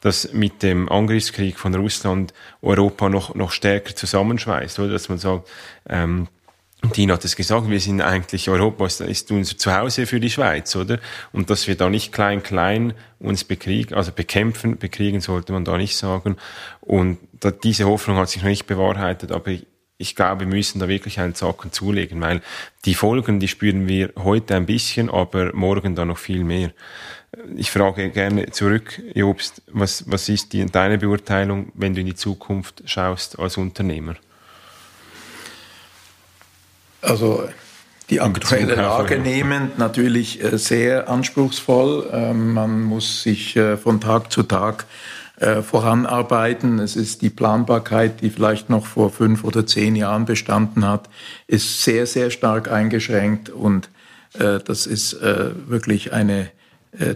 dass 0.00 0.32
mit 0.32 0.62
dem 0.62 0.88
Angriffskrieg 0.90 1.58
von 1.58 1.74
Russland 1.74 2.34
Europa 2.60 3.08
noch, 3.08 3.34
noch 3.34 3.52
stärker 3.52 3.94
zusammenschweißt, 3.94 4.78
oder? 4.80 4.92
Dass 4.92 5.08
man 5.08 5.18
sagt, 5.18 5.48
ähm, 5.88 6.28
Tina 6.92 7.14
hat 7.14 7.24
es 7.24 7.36
gesagt, 7.36 7.68
wir 7.68 7.80
sind 7.80 8.00
eigentlich, 8.00 8.48
Europa 8.48 8.86
ist 8.86 9.30
unser 9.30 9.56
Zuhause 9.56 10.06
für 10.06 10.20
die 10.20 10.30
Schweiz, 10.30 10.74
oder? 10.76 10.98
Und 11.32 11.50
dass 11.50 11.66
wir 11.66 11.76
da 11.76 11.88
nicht 11.88 12.12
klein, 12.12 12.42
klein 12.42 12.94
uns 13.18 13.44
bekriegen, 13.44 13.94
also 13.94 14.12
bekämpfen, 14.12 14.78
bekriegen 14.78 15.20
sollte 15.20 15.52
man 15.52 15.64
da 15.64 15.76
nicht 15.76 15.96
sagen. 15.96 16.36
Und 16.80 17.18
da, 17.32 17.50
diese 17.50 17.86
Hoffnung 17.86 18.16
hat 18.16 18.28
sich 18.28 18.42
noch 18.42 18.48
nicht 18.48 18.66
bewahrheitet, 18.66 19.32
aber 19.32 19.52
ich 19.96 20.16
glaube, 20.16 20.40
wir 20.40 20.46
müssen 20.48 20.80
da 20.80 20.88
wirklich 20.88 21.20
einen 21.20 21.34
Zacken 21.34 21.72
zulegen, 21.72 22.20
weil 22.20 22.42
die 22.84 22.94
Folgen, 22.94 23.40
die 23.40 23.48
spüren 23.48 23.86
wir 23.86 24.12
heute 24.16 24.56
ein 24.56 24.66
bisschen, 24.66 25.08
aber 25.08 25.54
morgen 25.54 25.94
dann 25.94 26.08
noch 26.08 26.18
viel 26.18 26.44
mehr. 26.44 26.72
Ich 27.56 27.70
frage 27.70 28.10
gerne 28.10 28.50
zurück, 28.50 29.00
Jobst, 29.14 29.62
was, 29.72 30.10
was 30.10 30.28
ist 30.28 30.52
die, 30.52 30.66
deine 30.66 30.98
Beurteilung, 30.98 31.72
wenn 31.74 31.94
du 31.94 32.00
in 32.00 32.06
die 32.06 32.14
Zukunft 32.14 32.82
schaust 32.86 33.38
als 33.38 33.56
Unternehmer? 33.56 34.16
Also 37.04 37.48
die 38.10 38.20
aktuelle 38.20 38.74
Lage 38.74 39.18
nehmend 39.18 39.78
natürlich 39.78 40.42
äh, 40.42 40.58
sehr 40.58 41.08
anspruchsvoll. 41.08 42.10
Ähm, 42.12 42.52
man 42.52 42.82
muss 42.82 43.22
sich 43.22 43.56
äh, 43.56 43.76
von 43.76 44.00
Tag 44.00 44.30
zu 44.30 44.42
Tag 44.42 44.84
äh, 45.38 45.62
voranarbeiten. 45.62 46.78
Es 46.78 46.96
ist 46.96 47.22
die 47.22 47.30
Planbarkeit, 47.30 48.20
die 48.20 48.30
vielleicht 48.30 48.68
noch 48.68 48.86
vor 48.86 49.10
fünf 49.10 49.42
oder 49.44 49.66
zehn 49.66 49.96
Jahren 49.96 50.26
bestanden 50.26 50.86
hat, 50.86 51.08
ist 51.46 51.82
sehr, 51.82 52.06
sehr 52.06 52.30
stark 52.30 52.70
eingeschränkt 52.70 53.50
und 53.50 53.88
das 54.36 54.88
ist 54.88 55.16
wirklich 55.22 56.12
eine 56.12 56.50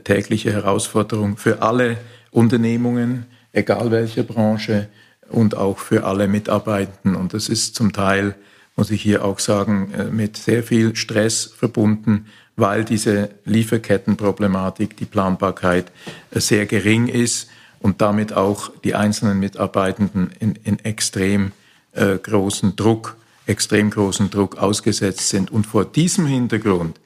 tägliche 0.04 0.52
Herausforderung 0.52 1.36
für 1.36 1.62
alle 1.62 1.96
Unternehmungen, 2.30 3.26
egal 3.52 3.90
welche 3.90 4.22
Branche 4.22 4.86
und 5.28 5.56
auch 5.56 5.78
für 5.78 6.04
alle 6.04 6.28
Mitarbeitenden. 6.28 7.16
Und 7.16 7.34
das 7.34 7.48
ist 7.48 7.74
zum 7.74 7.92
Teil 7.92 8.36
muss 8.78 8.92
ich 8.92 9.02
hier 9.02 9.24
auch 9.24 9.40
sagen, 9.40 9.92
äh, 9.92 10.04
mit 10.04 10.36
sehr 10.36 10.62
viel 10.62 10.94
Stress 10.94 11.44
verbunden, 11.44 12.26
weil 12.54 12.84
diese 12.84 13.30
Lieferkettenproblematik, 13.44 14.96
die 14.96 15.04
Planbarkeit 15.04 15.90
äh, 16.30 16.38
sehr 16.38 16.64
gering 16.64 17.08
ist 17.08 17.50
und 17.80 18.00
damit 18.00 18.32
auch 18.32 18.70
die 18.84 18.94
einzelnen 18.94 19.40
Mitarbeitenden 19.40 20.30
in, 20.38 20.54
in 20.62 20.78
extrem 20.84 21.50
äh, 21.92 22.18
großen 22.18 22.76
Druck, 22.76 23.16
extrem 23.46 23.90
großen 23.90 24.30
Druck 24.30 24.58
ausgesetzt 24.58 25.28
sind. 25.28 25.50
Und 25.50 25.66
vor 25.66 25.84
diesem 25.84 26.26
Hintergrund 26.26 27.00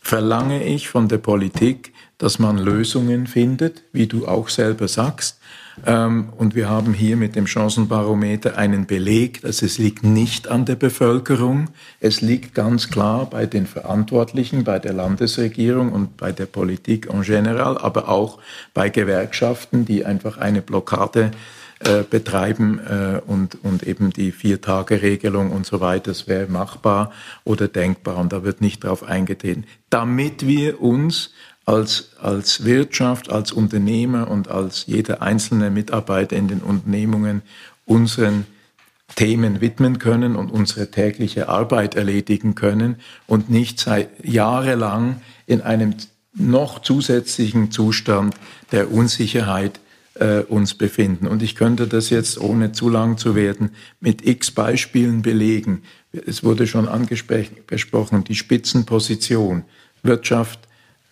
verlange 0.00 0.64
ich 0.64 0.88
von 0.88 1.08
der 1.08 1.18
Politik, 1.18 1.92
dass 2.16 2.38
man 2.38 2.56
Lösungen 2.56 3.26
findet, 3.26 3.82
wie 3.92 4.06
du 4.06 4.26
auch 4.26 4.48
selber 4.48 4.88
sagst, 4.88 5.38
und 5.86 6.54
wir 6.54 6.68
haben 6.68 6.92
hier 6.92 7.16
mit 7.16 7.36
dem 7.36 7.46
Chancenbarometer 7.46 8.58
einen 8.58 8.86
Beleg, 8.86 9.40
dass 9.42 9.62
es 9.62 9.78
liegt 9.78 10.04
nicht 10.04 10.48
an 10.48 10.64
der 10.64 10.76
Bevölkerung. 10.76 11.68
Es 12.00 12.20
liegt 12.20 12.54
ganz 12.54 12.90
klar 12.90 13.26
bei 13.30 13.46
den 13.46 13.66
Verantwortlichen, 13.66 14.64
bei 14.64 14.78
der 14.78 14.92
Landesregierung 14.92 15.92
und 15.92 16.16
bei 16.16 16.32
der 16.32 16.46
Politik 16.46 17.08
en 17.10 17.22
general, 17.22 17.78
aber 17.78 18.08
auch 18.08 18.38
bei 18.74 18.90
Gewerkschaften, 18.90 19.84
die 19.84 20.04
einfach 20.04 20.38
eine 20.38 20.60
Blockade 20.60 21.30
äh, 21.82 22.02
betreiben 22.02 22.78
äh, 22.78 23.22
und, 23.26 23.56
und 23.64 23.84
eben 23.84 24.10
die 24.10 24.32
Vier-Tage-Regelung 24.32 25.50
und 25.50 25.64
so 25.64 25.80
weiter, 25.80 26.10
das 26.10 26.28
wäre 26.28 26.46
machbar 26.46 27.10
oder 27.44 27.68
denkbar 27.68 28.18
und 28.18 28.34
da 28.34 28.44
wird 28.44 28.60
nicht 28.60 28.84
darauf 28.84 29.02
eingetreten. 29.02 29.64
Damit 29.88 30.46
wir 30.46 30.82
uns 30.82 31.32
als, 31.70 32.10
als 32.20 32.64
Wirtschaft, 32.64 33.30
als 33.30 33.52
Unternehmer 33.52 34.28
und 34.28 34.48
als 34.48 34.86
jeder 34.86 35.22
einzelne 35.22 35.70
Mitarbeiter 35.70 36.36
in 36.36 36.48
den 36.48 36.62
Unternehmungen 36.62 37.42
unseren 37.86 38.44
Themen 39.14 39.60
widmen 39.60 40.00
können 40.00 40.34
und 40.34 40.50
unsere 40.50 40.90
tägliche 40.90 41.48
Arbeit 41.48 41.94
erledigen 41.94 42.56
können 42.56 42.96
und 43.28 43.50
nicht 43.50 43.78
seit 43.78 44.08
jahrelang 44.24 45.20
in 45.46 45.60
einem 45.60 45.94
noch 46.34 46.80
zusätzlichen 46.80 47.70
Zustand 47.70 48.34
der 48.72 48.90
Unsicherheit 48.90 49.78
äh, 50.14 50.40
uns 50.40 50.74
befinden. 50.74 51.28
Und 51.28 51.40
ich 51.40 51.54
könnte 51.54 51.86
das 51.86 52.10
jetzt, 52.10 52.40
ohne 52.40 52.72
zu 52.72 52.88
lang 52.88 53.16
zu 53.16 53.36
werden, 53.36 53.70
mit 54.00 54.26
x 54.26 54.50
Beispielen 54.50 55.22
belegen. 55.22 55.82
Es 56.26 56.42
wurde 56.42 56.66
schon 56.66 56.88
angesprochen, 56.88 58.24
die 58.24 58.34
Spitzenposition, 58.34 59.62
Wirtschaft, 60.02 60.60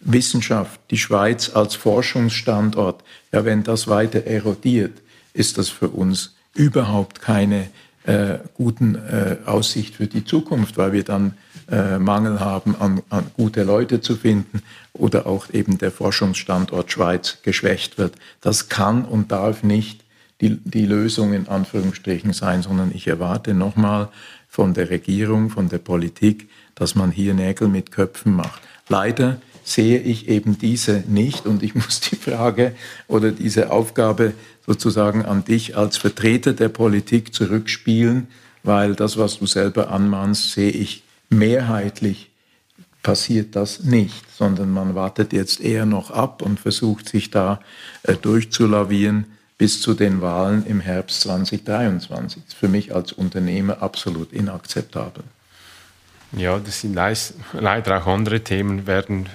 Wissenschaft, 0.01 0.81
die 0.91 0.99
Schweiz 0.99 1.51
als 1.55 1.75
Forschungsstandort, 1.75 3.03
ja, 3.33 3.45
wenn 3.45 3.63
das 3.63 3.89
weiter 3.89 4.25
erodiert, 4.25 5.01
ist 5.33 5.59
das 5.59 5.69
für 5.69 5.89
uns 5.89 6.35
überhaupt 6.55 7.21
keine 7.21 7.69
äh, 8.05 8.39
guten 8.55 8.95
äh, 8.95 9.37
Aussicht 9.45 9.97
für 9.97 10.07
die 10.07 10.25
Zukunft, 10.25 10.79
weil 10.79 10.93
wir 10.93 11.05
dann 11.05 11.35
äh, 11.71 11.99
Mangel 11.99 12.41
haben, 12.41 12.75
an, 12.77 13.03
an 13.11 13.27
gute 13.37 13.63
Leute 13.63 14.01
zu 14.01 14.17
finden 14.17 14.63
oder 14.93 15.27
auch 15.27 15.51
eben 15.53 15.79
der 15.79 15.91
Forschungsstandort 15.91 16.91
Schweiz 16.91 17.39
geschwächt 17.43 17.99
wird. 17.99 18.15
Das 18.41 18.69
kann 18.69 19.05
und 19.05 19.31
darf 19.31 19.63
nicht 19.63 20.05
die, 20.41 20.57
die 20.57 20.87
Lösung 20.87 21.35
in 21.35 21.49
Anführungsstrichen 21.49 22.33
sein, 22.33 22.63
sondern 22.63 22.93
ich 22.95 23.07
erwarte 23.07 23.55
nochmal 23.55 24.09
von 24.49 24.73
der 24.73 24.91
Regierung, 24.91 25.51
von 25.51 25.69
der 25.69 25.79
Politik, 25.79 26.49
dass 26.75 26.95
man 26.95 27.11
hier 27.11 27.35
Nägel 27.35 27.69
mit 27.69 27.93
Köpfen 27.93 28.35
macht. 28.35 28.63
Leider 28.89 29.39
sehe 29.73 30.01
ich 30.01 30.29
eben 30.29 30.59
diese 30.59 31.05
nicht. 31.07 31.47
Und 31.47 31.63
ich 31.63 31.75
muss 31.77 32.01
die 32.01 32.17
Frage 32.17 32.75
oder 33.07 33.31
diese 33.31 33.71
Aufgabe 33.71 34.35
sozusagen 34.67 35.25
an 35.25 35.45
dich 35.45 35.77
als 35.77 35.97
Vertreter 35.97 36.53
der 36.53 36.69
Politik 36.69 37.35
zurückspielen, 37.35 38.29
weil 38.63 38.95
das, 38.95 39.17
was 39.17 39.39
du 39.39 39.47
selber 39.47 39.91
anmahnst, 39.91 40.53
sehe 40.53 40.71
ich 40.71 41.03
mehrheitlich 41.31 42.31
passiert 43.03 43.57
das 43.57 43.85
nicht, 43.85 44.31
sondern 44.37 44.71
man 44.71 44.95
wartet 44.95 45.33
jetzt 45.33 45.61
eher 45.61 45.87
noch 45.87 46.11
ab 46.11 46.43
und 46.43 46.61
versucht 46.61 47.09
sich 47.09 47.31
da 47.31 47.61
äh, 48.03 48.15
durchzulavieren 48.15 49.25
bis 49.57 49.81
zu 49.81 49.95
den 49.95 50.21
Wahlen 50.21 50.67
im 50.67 50.81
Herbst 50.81 51.23
2023. 51.23 52.43
Das 52.43 52.53
ist 52.53 52.59
für 52.59 52.69
mich 52.69 52.95
als 52.95 53.13
Unternehmer 53.13 53.83
absolut 53.83 54.33
inakzeptabel. 54.33 55.25
Ja, 56.33 56.59
das 56.59 56.83
sind 56.83 56.95
leider 57.53 58.03
auch 58.03 58.07
andere 58.07 58.41
Themen, 58.41 58.87
werden 58.87 59.27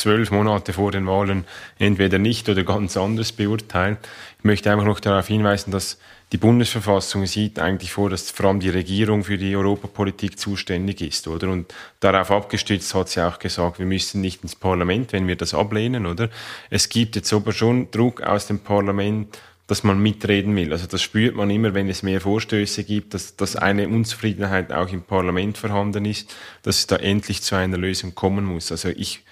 zwölf 0.00 0.30
Monate 0.30 0.72
vor 0.72 0.90
den 0.90 1.06
Wahlen 1.06 1.44
entweder 1.78 2.18
nicht 2.18 2.48
oder 2.48 2.64
ganz 2.64 2.96
anders 2.96 3.32
beurteilen. 3.32 3.98
Ich 4.38 4.44
möchte 4.44 4.70
einfach 4.70 4.84
noch 4.84 5.00
darauf 5.00 5.28
hinweisen, 5.28 5.70
dass 5.70 5.98
die 6.32 6.38
Bundesverfassung 6.38 7.26
sieht 7.26 7.58
eigentlich 7.58 7.92
vor, 7.92 8.08
dass 8.08 8.30
vor 8.30 8.46
allem 8.46 8.60
die 8.60 8.70
Regierung 8.70 9.24
für 9.24 9.36
die 9.36 9.54
Europapolitik 9.56 10.38
zuständig 10.38 11.00
ist, 11.00 11.26
oder? 11.26 11.48
Und 11.48 11.74
darauf 11.98 12.30
abgestützt 12.30 12.94
hat 12.94 13.08
sie 13.08 13.26
auch 13.26 13.40
gesagt, 13.40 13.80
wir 13.80 13.86
müssen 13.86 14.20
nicht 14.20 14.42
ins 14.42 14.54
Parlament, 14.54 15.12
wenn 15.12 15.26
wir 15.26 15.36
das 15.36 15.54
ablehnen, 15.54 16.06
oder? 16.06 16.30
Es 16.70 16.88
gibt 16.88 17.16
jetzt 17.16 17.32
aber 17.32 17.52
schon 17.52 17.90
Druck 17.90 18.22
aus 18.22 18.46
dem 18.46 18.60
Parlament, 18.60 19.38
dass 19.66 19.84
man 19.84 20.00
mitreden 20.00 20.54
will. 20.56 20.72
Also 20.72 20.86
das 20.86 21.02
spürt 21.02 21.36
man 21.36 21.50
immer, 21.50 21.74
wenn 21.74 21.88
es 21.88 22.02
mehr 22.02 22.20
Vorstöße 22.20 22.84
gibt, 22.84 23.14
dass, 23.14 23.36
dass 23.36 23.54
eine 23.56 23.88
Unzufriedenheit 23.88 24.72
auch 24.72 24.92
im 24.92 25.02
Parlament 25.02 25.58
vorhanden 25.58 26.04
ist, 26.04 26.34
dass 26.62 26.78
es 26.78 26.86
da 26.86 26.96
endlich 26.96 27.42
zu 27.42 27.54
einer 27.54 27.76
Lösung 27.76 28.14
kommen 28.14 28.44
muss. 28.44 28.72
Also 28.72 28.88
ich 28.88 29.22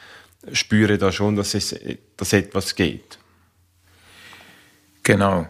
spüre 0.53 0.99
da 0.99 1.13
schon, 1.13 1.37
dass, 1.37 1.55
es, 1.55 1.75
dass 2.17 2.33
etwas 2.33 2.75
geht. 2.75 3.19
Genau, 5.03 5.47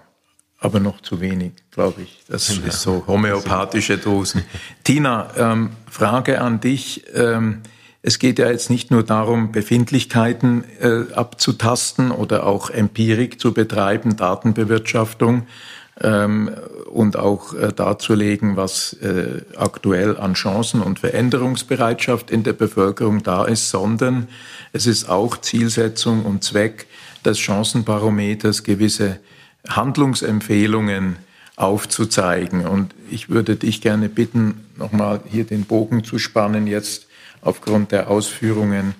aber 0.58 0.80
noch 0.80 1.00
zu 1.00 1.20
wenig, 1.20 1.52
glaube 1.70 2.02
ich. 2.02 2.20
Das 2.28 2.56
ja. 2.56 2.64
ist 2.64 2.82
so 2.82 3.04
homöopathische 3.06 3.98
Dosen. 3.98 4.44
Tina, 4.84 5.30
ähm, 5.36 5.70
Frage 5.90 6.40
an 6.40 6.60
dich. 6.60 7.04
Ähm, 7.14 7.62
es 8.02 8.18
geht 8.18 8.38
ja 8.38 8.50
jetzt 8.50 8.70
nicht 8.70 8.90
nur 8.90 9.02
darum, 9.02 9.52
Befindlichkeiten 9.52 10.64
äh, 10.80 11.12
abzutasten 11.12 12.10
oder 12.10 12.46
auch 12.46 12.70
Empirik 12.70 13.40
zu 13.40 13.52
betreiben, 13.52 14.16
Datenbewirtschaftung, 14.16 15.46
ähm, 16.00 16.50
und 16.86 17.16
auch 17.16 17.54
äh, 17.54 17.72
darzulegen, 17.72 18.56
was 18.56 18.94
äh, 18.94 19.42
aktuell 19.56 20.16
an 20.16 20.34
Chancen 20.34 20.80
und 20.80 20.98
Veränderungsbereitschaft 21.00 22.30
in 22.30 22.42
der 22.42 22.52
Bevölkerung 22.52 23.22
da 23.22 23.44
ist, 23.44 23.70
sondern 23.70 24.28
es 24.72 24.86
ist 24.86 25.08
auch 25.08 25.36
Zielsetzung 25.36 26.24
und 26.24 26.44
Zweck 26.44 26.86
des 27.24 27.38
Chancenbarometers, 27.38 28.62
gewisse 28.62 29.18
Handlungsempfehlungen 29.68 31.16
aufzuzeigen. 31.56 32.66
Und 32.66 32.94
ich 33.10 33.28
würde 33.28 33.56
dich 33.56 33.80
gerne 33.80 34.08
bitten, 34.08 34.64
nochmal 34.76 35.20
hier 35.28 35.44
den 35.44 35.64
Bogen 35.64 36.04
zu 36.04 36.18
spannen, 36.18 36.66
jetzt 36.66 37.06
aufgrund 37.42 37.92
der 37.92 38.08
Ausführungen 38.08 38.94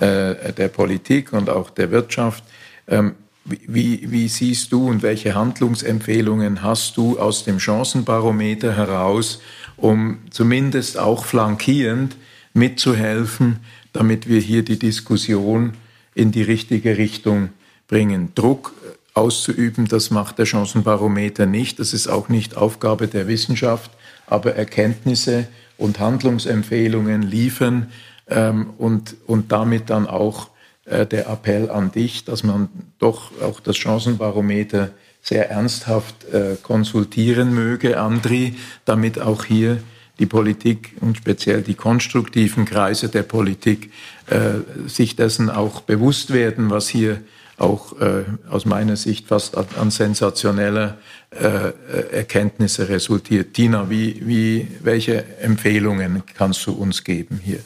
äh, 0.00 0.52
der 0.52 0.68
Politik 0.68 1.32
und 1.32 1.50
auch 1.50 1.70
der 1.70 1.90
Wirtschaft. 1.90 2.44
Ähm, 2.86 3.14
wie, 3.44 4.10
wie 4.10 4.28
siehst 4.28 4.72
du 4.72 4.88
und 4.88 5.02
welche 5.02 5.34
Handlungsempfehlungen 5.34 6.62
hast 6.62 6.96
du 6.96 7.18
aus 7.18 7.44
dem 7.44 7.60
Chancenbarometer 7.60 8.74
heraus, 8.74 9.40
um 9.76 10.18
zumindest 10.30 10.98
auch 10.98 11.24
flankierend 11.24 12.16
mitzuhelfen, 12.54 13.58
damit 13.92 14.28
wir 14.28 14.40
hier 14.40 14.64
die 14.64 14.78
Diskussion 14.78 15.74
in 16.14 16.32
die 16.32 16.42
richtige 16.42 16.96
Richtung 16.96 17.50
bringen? 17.86 18.32
Druck 18.34 18.72
auszuüben, 19.12 19.86
das 19.86 20.10
macht 20.10 20.38
der 20.38 20.46
Chancenbarometer 20.46 21.46
nicht. 21.46 21.78
Das 21.78 21.92
ist 21.92 22.08
auch 22.08 22.28
nicht 22.28 22.56
Aufgabe 22.56 23.08
der 23.08 23.28
Wissenschaft, 23.28 23.90
aber 24.26 24.56
Erkenntnisse 24.56 25.46
und 25.76 26.00
Handlungsempfehlungen 26.00 27.22
liefern 27.22 27.90
ähm, 28.28 28.70
und, 28.78 29.16
und 29.26 29.52
damit 29.52 29.90
dann 29.90 30.06
auch 30.06 30.46
äh, 30.46 30.53
der 30.86 31.28
Appell 31.28 31.70
an 31.70 31.92
dich, 31.92 32.24
dass 32.24 32.42
man 32.42 32.68
doch 32.98 33.30
auch 33.40 33.60
das 33.60 33.76
Chancenbarometer 33.76 34.90
sehr 35.24 35.50
ernsthaft 35.50 36.24
äh, 36.32 36.56
konsultieren 36.62 37.54
möge, 37.54 37.98
Andri, 37.98 38.56
damit 38.84 39.18
auch 39.18 39.44
hier 39.44 39.78
die 40.18 40.26
Politik 40.26 40.92
und 41.00 41.16
speziell 41.16 41.62
die 41.62 41.74
konstruktiven 41.74 42.66
Kreise 42.66 43.08
der 43.08 43.22
Politik 43.22 43.90
äh, 44.28 44.88
sich 44.88 45.16
dessen 45.16 45.50
auch 45.50 45.80
bewusst 45.80 46.32
werden, 46.32 46.70
was 46.70 46.88
hier 46.88 47.20
auch 47.56 47.98
äh, 48.00 48.24
aus 48.50 48.66
meiner 48.66 48.96
Sicht 48.96 49.28
fast 49.28 49.56
an, 49.56 49.90
sensationeller 49.90 50.98
äh, 51.30 51.72
Erkenntnisse 52.12 52.88
resultiert. 52.88 53.54
Tina, 53.54 53.88
wie, 53.90 54.20
wie, 54.26 54.68
welche 54.82 55.24
Empfehlungen 55.38 56.22
kannst 56.36 56.66
du 56.66 56.72
uns 56.72 57.02
geben 57.02 57.40
hier? 57.42 57.60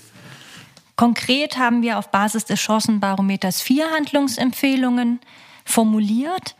Konkret 0.99 1.59
haben 1.59 1.83
wir 1.83 1.97
auf 1.97 2.11
Basis 2.11 2.45
des 2.45 2.61
Chancenbarometers 2.61 3.63
vier 3.63 3.89
Handlungsempfehlungen 3.89 5.21
formuliert. 5.65 6.57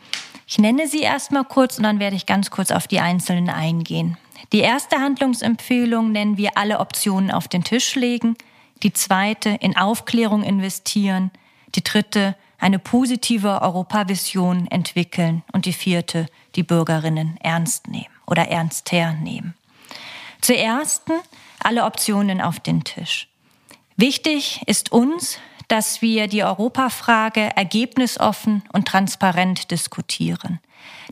Ich 0.47 0.59
nenne 0.59 0.87
sie 0.87 1.01
erstmal 1.01 1.43
kurz 1.43 1.77
und 1.77 1.83
dann 1.83 1.99
werde 1.99 2.15
ich 2.15 2.25
ganz 2.25 2.49
kurz 2.49 2.71
auf 2.71 2.87
die 2.87 3.01
einzelnen 3.01 3.51
eingehen. 3.51 4.17
Die 4.53 4.61
erste 4.61 5.01
Handlungsempfehlung 5.01 6.13
nennen 6.13 6.37
wir 6.37 6.57
alle 6.57 6.79
Optionen 6.79 7.33
auf 7.33 7.49
den 7.49 7.65
Tisch 7.65 7.97
legen. 7.97 8.37
Die 8.85 8.93
zweite 8.93 9.49
in 9.61 9.77
Aufklärung 9.77 10.45
investieren. 10.45 11.33
Die 11.75 11.83
dritte 11.83 12.37
eine 12.61 12.79
positive 12.79 13.61
Europavision 13.61 14.69
entwickeln 14.69 15.43
und 15.51 15.67
die 15.67 15.73
vierte, 15.73 16.27
die 16.55 16.63
Bürgerinnen 16.63 17.39
ernst 17.43 17.89
nehmen 17.89 18.07
oder 18.25 18.47
ernster 18.47 19.15
nehmen. 19.15 19.55
Zur 20.41 20.59
ersten, 20.59 21.15
alle 21.59 21.85
Optionen 21.85 22.41
auf 22.41 22.61
den 22.61 22.85
Tisch. 22.85 23.29
Wichtig 24.01 24.63
ist 24.67 24.93
uns, 24.93 25.39
dass 25.67 26.03
wir 26.03 26.29
die 26.29 26.45
Europafrage 26.45 27.51
ergebnisoffen 27.57 28.63
und 28.73 28.87
transparent 28.87 29.73
diskutieren. 29.73 30.61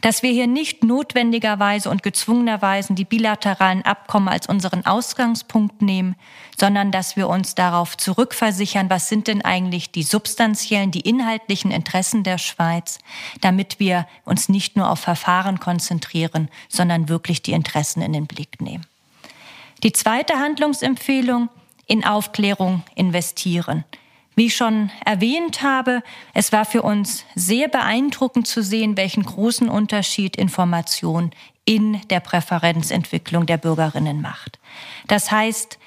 Dass 0.02 0.22
wir 0.22 0.30
hier 0.30 0.46
nicht 0.46 0.84
notwendigerweise 0.84 1.90
und 1.90 2.04
gezwungenerweise 2.04 2.94
die 2.94 3.04
bilateralen 3.04 3.84
Abkommen 3.84 4.28
als 4.28 4.46
unseren 4.46 4.86
Ausgangspunkt 4.86 5.82
nehmen, 5.82 6.14
sondern 6.56 6.92
dass 6.92 7.16
wir 7.16 7.28
uns 7.28 7.56
darauf 7.56 7.96
zurückversichern, 7.96 8.88
was 8.88 9.08
sind 9.08 9.26
denn 9.26 9.44
eigentlich 9.44 9.90
die 9.90 10.04
substanziellen, 10.04 10.92
die 10.92 11.00
inhaltlichen 11.00 11.72
Interessen 11.72 12.22
der 12.22 12.38
Schweiz, 12.38 13.00
damit 13.40 13.80
wir 13.80 14.06
uns 14.24 14.48
nicht 14.48 14.76
nur 14.76 14.88
auf 14.88 15.00
Verfahren 15.00 15.58
konzentrieren, 15.58 16.48
sondern 16.68 17.08
wirklich 17.08 17.42
die 17.42 17.52
Interessen 17.52 18.00
in 18.00 18.12
den 18.12 18.28
Blick 18.28 18.60
nehmen. 18.60 18.86
Die 19.82 19.92
zweite 19.92 20.34
Handlungsempfehlung, 20.34 21.48
in 21.86 22.04
Aufklärung 22.04 22.82
investieren. 22.94 23.84
Wie 24.34 24.46
ich 24.46 24.56
schon 24.56 24.90
erwähnt 25.04 25.62
habe, 25.62 26.02
es 26.34 26.52
war 26.52 26.66
für 26.66 26.82
uns 26.82 27.24
sehr 27.34 27.68
beeindruckend 27.68 28.46
zu 28.46 28.62
sehen, 28.62 28.96
welchen 28.96 29.22
großen 29.22 29.68
Unterschied 29.68 30.36
Information 30.36 31.30
in 31.64 32.00
der 32.08 32.20
Präferenzentwicklung 32.20 33.46
der 33.46 33.56
Bürgerinnen 33.56 34.20
macht. 34.20 34.58
Das 35.06 35.30
heißt, 35.30 35.78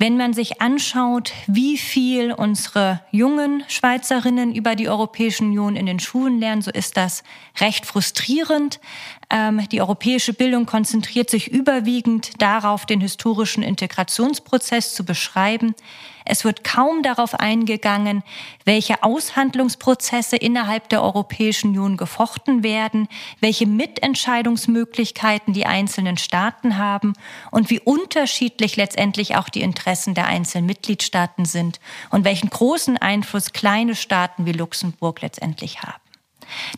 wenn 0.00 0.16
man 0.16 0.32
sich 0.32 0.62
anschaut, 0.62 1.32
wie 1.48 1.76
viel 1.76 2.32
unsere 2.32 3.00
jungen 3.10 3.64
Schweizerinnen 3.66 4.54
über 4.54 4.76
die 4.76 4.88
Europäische 4.88 5.42
Union 5.42 5.74
in 5.74 5.86
den 5.86 5.98
Schulen 5.98 6.38
lernen, 6.38 6.62
so 6.62 6.70
ist 6.70 6.96
das 6.96 7.24
recht 7.58 7.84
frustrierend. 7.84 8.78
Ähm, 9.30 9.68
die 9.68 9.82
europäische 9.82 10.32
Bildung 10.32 10.64
konzentriert 10.64 11.28
sich 11.28 11.48
überwiegend 11.48 12.40
darauf, 12.40 12.86
den 12.86 13.00
historischen 13.00 13.62
Integrationsprozess 13.62 14.94
zu 14.94 15.04
beschreiben. 15.04 15.74
Es 16.24 16.44
wird 16.44 16.64
kaum 16.64 17.02
darauf 17.02 17.34
eingegangen, 17.34 18.22
welche 18.64 19.02
Aushandlungsprozesse 19.02 20.36
innerhalb 20.36 20.88
der 20.88 21.02
Europäischen 21.02 21.68
Union 21.68 21.96
gefochten 21.96 22.62
werden, 22.62 23.08
welche 23.40 23.66
Mitentscheidungsmöglichkeiten 23.66 25.52
die 25.52 25.66
einzelnen 25.66 26.16
Staaten 26.16 26.78
haben 26.78 27.12
und 27.50 27.70
wie 27.70 27.80
unterschiedlich 27.80 28.76
letztendlich 28.76 29.36
auch 29.36 29.48
die 29.48 29.62
Interessen 29.62 30.14
der 30.14 30.26
einzelnen 30.26 30.66
Mitgliedstaaten 30.66 31.44
sind 31.44 31.80
und 32.10 32.24
welchen 32.24 32.50
großen 32.50 32.96
Einfluss 32.96 33.52
kleine 33.52 33.94
Staaten 33.94 34.46
wie 34.46 34.52
Luxemburg 34.52 35.22
letztendlich 35.22 35.82
haben. 35.82 36.07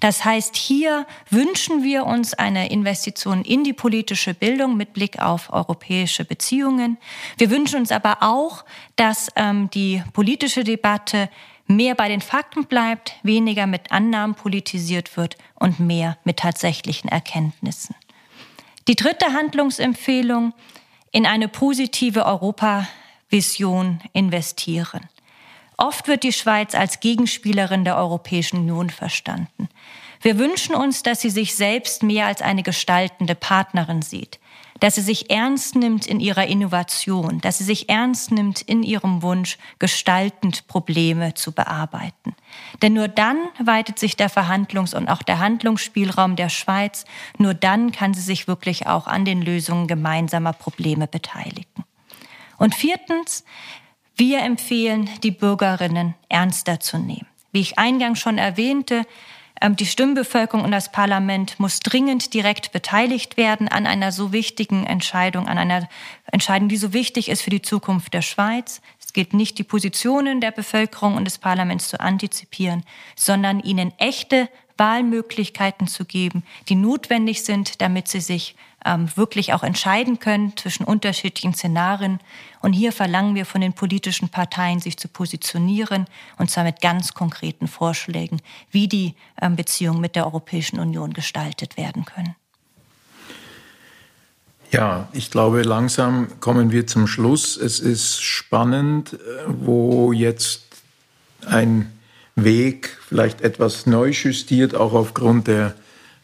Das 0.01 0.25
heißt, 0.25 0.57
hier 0.57 1.07
wünschen 1.29 1.83
wir 1.83 2.07
uns 2.07 2.35
eine 2.35 2.71
Investition 2.71 3.43
in 3.43 3.65
die 3.65 3.73
politische 3.73 4.35
Bildung 4.35 4.77
mit 4.77 4.93
Blick 4.93 5.19
auf 5.21 5.53
europäische 5.53 6.25
Beziehungen. 6.25 6.99
Wir 7.39 7.51
wünschen 7.51 7.81
uns 7.81 7.93
aber 7.93 8.19
auch, 8.23 8.65
dass 8.97 9.29
ähm, 9.37 9.71
die 9.71 10.03
politische 10.13 10.65
Debatte 10.65 11.29
mehr 11.67 11.95
bei 11.95 12.09
den 12.09 12.21
Fakten 12.21 12.67
bleibt, 12.67 13.15
weniger 13.23 13.67
mit 13.67 13.93
Annahmen 13.93 14.35
politisiert 14.35 15.17
wird 15.17 15.37
und 15.55 15.81
mehr 15.81 16.19
mit 16.25 16.39
tatsächlichen 16.39 17.09
Erkenntnissen. 17.09 17.95
Die 18.89 18.97
dritte 18.97 19.33
Handlungsempfehlung, 19.33 20.53
in 21.13 21.27
eine 21.27 21.49
positive 21.49 22.25
Europavision 22.25 24.01
investieren. 24.13 25.09
Oft 25.81 26.09
wird 26.09 26.25
die 26.25 26.33
Schweiz 26.35 26.75
als 26.75 27.01
Gegenspielerin 27.01 27.85
der 27.85 27.97
Europäischen 27.97 28.59
Union 28.59 28.91
verstanden. 28.91 29.71
Wir 30.21 30.39
wünschen 30.39 30.75
uns, 30.75 31.03
dass 31.03 31.23
sie 31.23 31.31
sich 31.31 31.55
selbst 31.55 32.03
mehr 32.03 32.27
als 32.27 32.43
eine 32.43 32.63
gestaltende 32.63 33.35
Partnerin 33.35 34.03
sieht, 34.03 34.39
dass 34.81 34.97
sie 34.97 35.01
sich 35.01 35.31
ernst 35.31 35.77
nimmt 35.77 36.07
in 36.07 36.21
ihrer 36.21 36.47
Innovation, 36.47 37.41
dass 37.41 37.57
sie 37.57 37.65
sich 37.65 37.89
ernst 37.89 38.31
nimmt 38.31 38.61
in 38.61 38.83
ihrem 38.83 39.23
Wunsch, 39.23 39.57
gestaltend 39.79 40.67
Probleme 40.67 41.33
zu 41.33 41.53
bearbeiten. 41.53 42.35
Denn 42.83 42.93
nur 42.93 43.09
dann 43.09 43.39
weitet 43.59 43.99
sich 43.99 44.17
der 44.17 44.29
Verhandlungs- 44.29 44.95
und 44.95 45.09
auch 45.09 45.23
der 45.23 45.39
Handlungsspielraum 45.39 46.37
der 46.37 46.51
Schweiz, 46.51 47.07
nur 47.39 47.55
dann 47.55 47.91
kann 47.91 48.13
sie 48.13 48.21
sich 48.21 48.47
wirklich 48.47 48.87
auch 48.87 49.07
an 49.07 49.25
den 49.25 49.41
Lösungen 49.41 49.87
gemeinsamer 49.87 50.53
Probleme 50.53 51.07
beteiligen. 51.07 51.85
Und 52.61 52.75
viertens, 52.75 53.43
wir 54.21 54.43
empfehlen, 54.43 55.09
die 55.23 55.33
Bürgerinnen 55.33 56.15
ernster 56.29 56.79
zu 56.79 56.99
nehmen. 56.99 57.27
Wie 57.53 57.61
ich 57.63 57.79
eingangs 57.79 58.21
schon 58.21 58.39
erwähnte, 58.39 59.07
ähm, 59.63 59.77
die 59.77 59.87
Stimmbevölkerung 59.87 60.63
und 60.63 60.71
das 60.71 60.93
Parlament 60.93 61.59
muss 61.59 61.81
dringend 61.81 62.35
direkt 62.35 62.71
beteiligt 62.71 63.39
werden 63.39 63.67
an 63.67 63.87
einer 63.87 64.13
so 64.13 64.31
wichtigen 64.31 64.85
Entscheidung, 64.85 65.49
an 65.49 65.57
einer 65.57 65.89
Entscheidung, 66.31 66.69
die 66.69 66.77
so 66.77 66.93
wichtig 66.93 67.31
ist 67.31 67.41
für 67.41 67.51
die 67.51 67.63
Zukunft 67.63 68.13
der 68.13 68.23
Schweiz. 68.23 68.83
Es 69.03 69.15
geht 69.15 69.33
nicht, 69.33 69.59
die 69.59 69.65
Positionen 69.65 70.43
der 70.43 70.51
Bevölkerung 70.51 71.17
und 71.17 71.25
des 71.25 71.39
Parlaments 71.39 71.89
zu 71.89 71.99
antizipieren, 71.99 72.85
sondern 73.17 73.59
ihnen 73.61 73.93
echte 73.99 74.49
Wahlmöglichkeiten 74.77 75.89
zu 75.89 76.05
geben, 76.05 76.43
die 76.69 76.75
notwendig 76.75 77.43
sind, 77.43 77.81
damit 77.81 78.09
sie 78.09 78.21
sich 78.21 78.55
ähm, 78.85 79.09
wirklich 79.15 79.53
auch 79.53 79.63
entscheiden 79.63 80.19
können 80.19 80.57
zwischen 80.57 80.85
unterschiedlichen 80.85 81.55
Szenarien. 81.55 82.21
Und 82.61 82.73
hier 82.73 82.93
verlangen 82.93 83.35
wir 83.35 83.47
von 83.47 83.61
den 83.61 83.73
politischen 83.73 84.29
Parteien, 84.29 84.81
sich 84.81 84.97
zu 84.97 85.09
positionieren, 85.09 86.07
und 86.39 86.51
zwar 86.51 86.65
mit 86.65 86.81
ganz 86.81 87.15
konkreten 87.15 87.69
Vorschlägen, 87.69 88.41
wie 88.71 88.89
die 88.89 89.15
ähm, 89.41 89.57
Beziehungen 89.57 90.01
mit 90.01 90.17
der 90.17 90.27
Europäischen 90.27 90.79
Union 90.79 91.13
gestaltet 91.13 91.77
werden 91.77 92.05
können. 92.05 92.35
Ja, 94.71 95.09
ich 95.13 95.33
glaube, 95.33 95.63
langsam 95.63 96.29
kommen 96.39 96.71
wir 96.71 96.87
zum 96.87 97.09
Schluss. 97.09 97.57
Es 97.57 97.81
ist 97.81 98.23
spannend, 98.23 99.15
äh, 99.15 99.17
wo 99.47 100.13
jetzt 100.13 100.63
ein 101.47 101.91
Weg 102.37 102.97
vielleicht 103.09 103.41
etwas 103.41 103.87
neu 103.87 104.11
justiert, 104.11 104.75
auch 104.75 104.93
aufgrund 104.93 105.49
der 105.49 105.75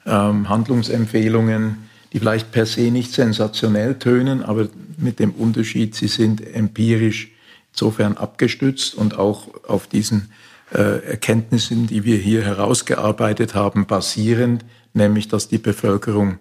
ähm, 0.07 0.49
Handlungsempfehlungen, 0.49 1.89
die 2.17 2.21
vielleicht 2.21 2.51
per 2.51 2.65
se 2.65 2.91
nicht 2.91 3.13
sensationell 3.13 3.99
tönen, 3.99 4.43
aber 4.43 4.69
mit 4.97 5.19
dem 5.19 5.33
Unterschied, 5.33 5.95
sie 5.95 6.09
sind 6.09 6.41
empirisch 6.55 7.29
insofern 7.73 8.17
abgestützt 8.17 8.95
und 8.95 9.19
auch 9.19 9.49
auf 9.69 9.87
diesen 9.87 10.31
äh, 10.73 11.05
Erkenntnissen, 11.05 11.89
die 11.89 12.05
wir 12.05 12.17
hier 12.17 12.43
herausgearbeitet 12.43 13.55
haben, 13.55 13.85
basierend, 13.85 14.65
nämlich 14.95 15.29
dass 15.29 15.49
die 15.49 15.59
Bevölkerung 15.59 16.39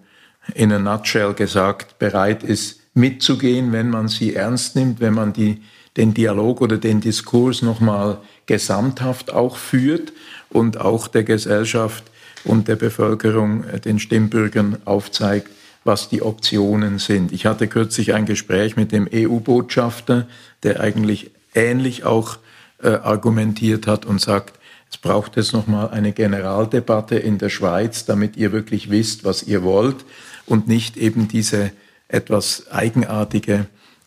in 0.54 0.72
a 0.72 0.78
nutshell 0.78 1.34
gesagt 1.34 1.98
bereit 1.98 2.42
ist, 2.42 2.80
mitzugehen, 2.94 3.72
wenn 3.72 3.90
man 3.90 4.08
sie 4.08 4.34
ernst 4.34 4.76
nimmt, 4.76 5.00
wenn 5.00 5.12
man 5.12 5.34
die, 5.34 5.60
den 5.98 6.14
Dialog 6.14 6.62
oder 6.62 6.78
den 6.78 7.02
Diskurs 7.02 7.60
nochmal 7.60 8.16
gesamthaft 8.46 9.30
auch 9.30 9.58
führt 9.58 10.14
und 10.48 10.80
auch 10.80 11.06
der 11.06 11.24
Gesellschaft 11.24 12.04
und 12.44 12.66
der 12.66 12.76
Bevölkerung, 12.76 13.64
äh, 13.64 13.78
den 13.78 13.98
Stimmbürgern 13.98 14.78
aufzeigt, 14.86 15.50
was 15.86 16.08
die 16.08 16.22
Optionen 16.22 16.98
sind. 16.98 17.32
Ich 17.32 17.46
hatte 17.46 17.68
kürzlich 17.68 18.14
ein 18.14 18.26
Gespräch 18.26 18.76
mit 18.76 18.92
dem 18.92 19.08
EU-Botschafter, 19.12 20.26
der 20.62 20.80
eigentlich 20.80 21.30
ähnlich 21.54 22.04
auch 22.04 22.38
äh, 22.82 22.88
argumentiert 22.88 23.86
hat 23.86 24.04
und 24.04 24.20
sagt, 24.20 24.58
es 24.90 24.98
braucht 24.98 25.36
jetzt 25.36 25.52
nochmal 25.52 25.90
eine 25.90 26.12
Generaldebatte 26.12 27.16
in 27.16 27.38
der 27.38 27.48
Schweiz, 27.48 28.04
damit 28.04 28.36
ihr 28.36 28.52
wirklich 28.52 28.90
wisst, 28.90 29.24
was 29.24 29.42
ihr 29.42 29.62
wollt 29.62 30.04
und 30.46 30.68
nicht 30.68 30.96
eben 30.96 31.28
diese 31.28 31.72
etwas 32.08 32.70
eigenartige 32.70 33.66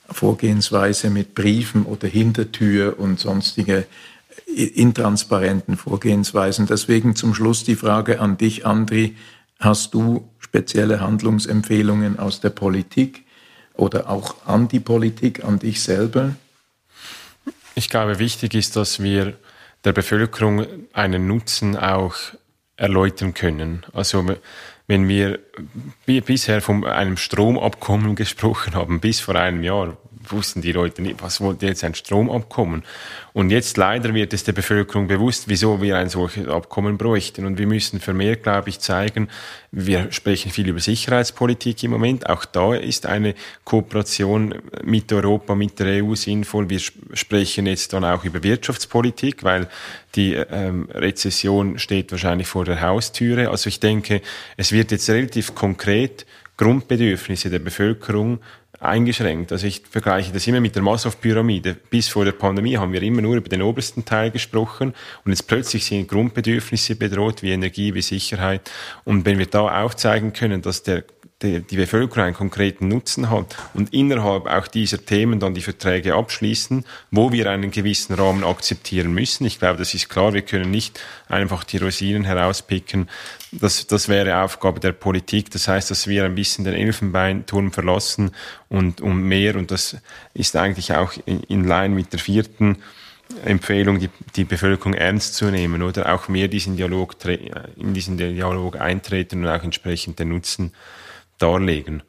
Vorgehensweise 0.10 1.10
mit 1.10 1.36
Briefen 1.36 1.86
oder 1.86 2.08
Hintertür 2.08 2.98
und 2.98 3.20
sonstige 3.20 3.86
intransparenten 4.56 5.78
Vorgehensweisen. 5.78 6.66
Deswegen 6.66 7.16
zum 7.16 7.36
Schluss 7.36 7.64
die 7.64 7.76
Frage 7.76 8.20
an 8.20 8.38
dich, 8.38 8.66
Andri. 8.66 9.16
Hast 9.60 9.94
du 9.94 10.29
spezielle 10.50 11.00
Handlungsempfehlungen 11.00 12.18
aus 12.18 12.42
der 12.42 12.50
Politik 12.50 13.24
oder 13.76 14.10
auch 14.10 14.48
an 14.48 14.68
die 14.68 14.80
Politik, 14.80 15.44
an 15.44 15.60
dich 15.60 15.82
selber? 15.84 16.34
Ich 17.76 17.90
glaube, 17.90 18.18
wichtig 18.18 18.56
ist, 18.56 18.76
dass 18.76 19.02
wir 19.02 19.38
der 19.86 19.94
Bevölkerung 19.94 20.66
einen 20.92 21.28
Nutzen 21.28 21.78
auch 21.78 22.16
erläutern 22.78 23.36
können. 23.36 23.86
Also 23.94 24.26
wenn 24.88 25.08
wir 25.08 25.40
bisher 26.06 26.62
von 26.62 26.84
einem 26.84 27.18
Stromabkommen 27.18 28.16
gesprochen 28.24 28.74
haben, 28.74 29.00
bis 29.00 29.20
vor 29.20 29.36
einem 29.36 29.62
Jahr, 29.62 29.98
wussten 30.32 30.62
die 30.62 30.72
Leute 30.72 31.02
nicht, 31.02 31.22
was 31.22 31.42
wollte 31.42 31.66
jetzt 31.68 31.84
ein 31.84 31.96
Stromabkommen. 31.96 32.84
Und 33.34 33.52
jetzt 33.52 33.78
leider 33.78 34.14
wird 34.14 34.34
es 34.34 34.44
der 34.44 34.54
Bevölkerung 34.54 35.08
bewusst, 35.08 35.48
wieso 35.48 35.82
wir 35.82 35.98
ein 35.98 36.10
solches 36.10 36.48
Abkommen 36.48 36.98
bräuchten. 36.98 37.46
Und 37.46 37.58
wir 37.58 37.68
müssen 37.68 38.00
vermehrt, 38.00 38.44
glaube 38.44 38.70
ich, 38.70 38.80
zeigen, 38.80 39.30
wir 39.72 40.12
sprechen 40.12 40.52
viel 40.52 40.68
über 40.68 40.80
Sicherheitspolitik 40.80 41.84
im 41.84 41.92
Moment. 41.92 42.30
Auch 42.30 42.46
da 42.46 42.74
ist 42.74 43.06
eine 43.06 43.36
Kooperation 43.64 44.56
mit 44.84 45.14
Europa, 45.14 45.54
mit 45.56 45.80
der 45.80 46.04
EU 46.04 46.16
sinnvoll. 46.16 46.70
Wir 46.70 46.80
sprechen 46.80 47.68
jetzt 47.68 47.94
dann 47.94 48.04
auch 48.04 48.26
über 48.26 48.44
Wirtschaftspolitik, 48.44 49.44
weil 49.44 49.68
die 50.16 50.34
ähm, 50.34 50.90
Rezession 50.92 51.78
steht 51.78 52.12
wahrscheinlich 52.12 52.48
vor 52.48 52.66
der 52.66 52.82
Haustüre. 52.82 53.50
Also 53.50 53.68
ich 53.68 53.80
denke, 53.80 54.22
es 54.58 54.72
wird 54.72 54.92
jetzt 54.92 55.10
relativ 55.10 55.54
konkret 55.54 56.26
Grundbedürfnisse 56.58 57.50
der 57.50 57.60
Bevölkerung 57.60 58.40
eingeschränkt. 58.80 59.52
Also 59.52 59.68
ich 59.68 59.82
vergleiche 59.90 60.32
das 60.32 60.48
immer 60.48 60.62
mit 60.62 60.76
der 60.76 60.84
Maslow-Pyramide. 60.84 61.76
Bis 61.90 62.08
vor 62.08 62.26
der 62.26 62.32
Pandemie 62.32 62.78
haben 62.78 62.94
wir 62.94 63.02
immer 63.02 63.22
nur 63.22 63.36
über 63.36 63.50
den 63.50 63.62
obersten 63.62 64.06
Teil 64.06 64.32
gesprochen 64.32 64.94
und 65.26 65.32
jetzt 65.32 65.48
plötzlich 65.48 65.86
sind 65.86 66.08
Grundbedürfnisse 66.08 66.96
bedroht, 66.96 67.44
wie 67.44 67.52
Energie, 67.52 67.94
wie 67.94 68.02
Sicherheit. 68.02 68.72
Und 69.04 69.26
wenn 69.26 69.38
wir 69.38 69.48
da 69.48 69.84
aufzeigen 69.84 70.34
können, 70.34 70.62
dass 70.62 70.84
der 70.84 71.04
die, 71.42 71.62
die 71.62 71.78
Bevölkerung 71.78 72.26
einen 72.26 72.36
konkreten 72.36 72.90
Nutzen 72.90 73.30
hat 73.30 73.56
und 73.74 73.94
innerhalb 73.94 74.46
auch 74.46 74.68
dieser 74.68 75.04
Themen 75.06 75.40
dann 75.40 75.54
die 75.54 75.62
Verträge 75.62 76.16
abschließen, 76.16 76.84
wo 77.12 77.32
wir 77.32 77.50
einen 77.50 77.72
gewissen 77.72 78.14
Rahmen 78.14 78.44
akzeptieren 78.44 79.14
müssen. 79.14 79.46
Ich 79.46 79.60
glaube, 79.60 79.78
das 79.78 79.94
ist 79.94 80.10
klar. 80.10 80.34
Wir 80.34 80.42
können 80.42 80.70
nicht 80.70 81.00
einfach 81.30 81.64
die 81.64 81.78
Rosinen 81.78 82.26
herauspicken. 82.26 83.10
Das, 83.52 83.88
das 83.88 84.10
wäre 84.10 84.44
Aufgabe 84.44 84.82
der 84.82 84.92
Politik. 84.92 85.50
Das 85.52 85.68
heißt, 85.68 85.90
dass 85.92 86.08
wir 86.08 86.26
ein 86.26 86.36
bisschen 86.36 86.66
den 86.66 86.74
Elfenbeinturm 86.74 87.72
verlassen 87.72 88.32
und 88.68 89.00
um 89.00 89.22
mehr, 89.22 89.56
und 89.56 89.72
das 89.72 89.98
ist 90.34 90.56
eigentlich 90.58 90.94
auch 90.94 91.14
in, 91.26 91.42
in 91.44 91.64
Line 91.64 91.96
mit 91.96 92.12
der 92.12 92.20
vierten 92.20 92.78
Empfehlung, 93.46 94.00
die, 94.00 94.10
die 94.36 94.44
Bevölkerung 94.44 94.94
ernst 94.94 95.36
zu 95.36 95.46
nehmen 95.46 95.84
oder 95.84 96.14
auch 96.14 96.28
mehr 96.28 96.48
diesen 96.48 96.76
Dialog, 96.76 97.16
in 97.78 97.94
diesen 97.94 98.18
Dialog 98.18 98.76
eintreten 98.82 99.46
und 99.46 99.50
auch 99.50 99.64
entsprechend 99.64 100.20
den 100.20 100.30
Nutzen 100.30 100.74
darlegen. 101.40 102.04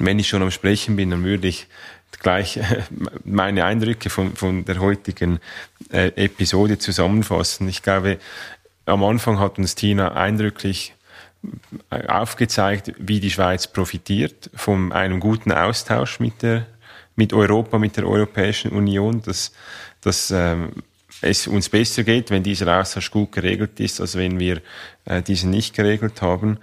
Wenn 0.00 0.18
ich 0.18 0.28
schon 0.28 0.42
am 0.42 0.50
Sprechen 0.50 0.96
bin, 0.96 1.10
dann 1.10 1.24
würde 1.24 1.46
ich 1.46 1.68
gleich 2.20 2.58
meine 3.24 3.64
Eindrücke 3.64 4.10
von, 4.10 4.34
von 4.34 4.64
der 4.64 4.80
heutigen 4.80 5.40
äh, 5.92 6.08
Episode 6.16 6.78
zusammenfassen. 6.78 7.68
Ich 7.68 7.82
glaube, 7.82 8.18
am 8.86 9.04
Anfang 9.04 9.38
hat 9.38 9.58
uns 9.58 9.74
Tina 9.74 10.14
eindrücklich 10.14 10.94
äh, 11.90 12.06
aufgezeigt, 12.06 12.92
wie 12.98 13.20
die 13.20 13.30
Schweiz 13.30 13.66
profitiert 13.66 14.50
von 14.54 14.92
einem 14.92 15.20
guten 15.20 15.52
Austausch 15.52 16.20
mit, 16.20 16.42
der, 16.42 16.66
mit 17.16 17.32
Europa, 17.32 17.78
mit 17.78 17.96
der 17.96 18.06
Europäischen 18.06 18.72
Union, 18.72 19.22
dass, 19.22 19.52
dass 20.00 20.30
ähm, 20.30 20.72
es 21.20 21.46
uns 21.46 21.68
besser 21.68 22.02
geht, 22.02 22.30
wenn 22.30 22.42
dieser 22.42 22.80
Austausch 22.80 23.10
gut 23.10 23.32
geregelt 23.32 23.80
ist, 23.80 24.00
als 24.00 24.16
wenn 24.16 24.38
wir 24.38 24.60
äh, 25.04 25.22
diesen 25.22 25.50
nicht 25.50 25.74
geregelt 25.74 26.20
haben. 26.22 26.58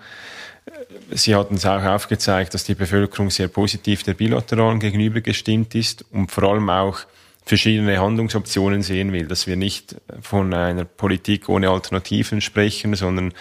Sie 1.14 1.36
hat 1.36 1.52
uns 1.52 1.66
auch 1.66 1.84
aufgezeigt, 1.84 2.54
dass 2.54 2.64
die 2.64 2.76
Bevölkerung 2.76 3.30
sehr 3.30 3.48
positiv 3.48 4.04
der 4.04 4.14
Bilateralen 4.14 4.80
gegenüber 4.80 5.22
gestimmt 5.22 5.76
ist 5.76 6.06
und 6.12 6.32
vor 6.32 6.44
allem 6.44 6.70
auch 6.70 7.00
verschiedene 7.46 8.00
Handlungsoptionen 8.00 8.82
sehen 8.82 9.12
will, 9.12 9.28
dass 9.28 9.48
wir 9.48 9.56
nicht 9.56 9.96
von 10.22 10.54
einer 10.54 10.86
Politik 10.86 11.50
ohne 11.50 11.70
Alternativen 11.70 12.40
sprechen, 12.40 12.96
sondern 12.96 13.34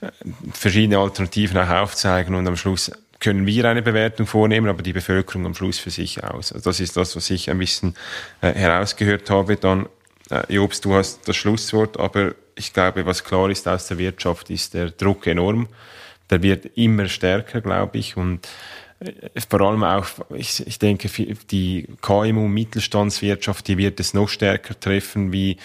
äh, 0.00 0.10
verschiedene 0.52 0.98
Alternativen 0.98 1.58
auch 1.58 1.68
aufzeigen 1.68 2.34
und 2.34 2.46
am 2.46 2.56
Schluss 2.56 2.90
können 3.20 3.46
wir 3.46 3.64
eine 3.66 3.82
Bewertung 3.82 4.26
vornehmen, 4.26 4.68
aber 4.68 4.82
die 4.82 4.92
Bevölkerung 4.92 5.46
am 5.46 5.54
Schluss 5.54 5.78
für 5.78 5.90
sich 5.90 6.24
aus. 6.24 6.52
Also 6.52 6.68
das 6.68 6.80
ist 6.80 6.96
das, 6.96 7.16
was 7.16 7.30
ich 7.30 7.50
ein 7.50 7.58
bisschen 7.58 7.94
äh, 8.40 8.52
herausgehört 8.52 9.30
habe. 9.30 9.56
Dann, 9.56 9.86
äh, 10.30 10.52
Jobs, 10.52 10.80
du 10.80 10.94
hast 10.94 11.28
das 11.28 11.36
Schlusswort, 11.36 11.98
aber 11.98 12.34
ich 12.56 12.72
glaube, 12.72 13.06
was 13.06 13.24
klar 13.24 13.50
ist 13.50 13.68
aus 13.68 13.86
der 13.86 13.98
Wirtschaft, 13.98 14.50
ist 14.50 14.74
der 14.74 14.90
Druck 14.90 15.26
enorm 15.26 15.68
der 16.30 16.42
wird 16.42 16.66
immer 16.76 17.06
stärker, 17.06 17.60
glaube 17.60 17.98
ich. 17.98 18.16
Und 18.16 18.48
äh, 19.00 19.40
vor 19.48 19.60
allem 19.60 19.84
auch, 19.84 20.06
ich, 20.34 20.66
ich 20.66 20.78
denke, 20.78 21.08
die 21.50 21.88
KMU-Mittelstandswirtschaft, 22.00 23.68
die 23.68 23.78
wird 23.78 24.00
es 24.00 24.14
noch 24.14 24.28
stärker 24.28 24.78
treffen, 24.78 25.32
wie 25.32 25.56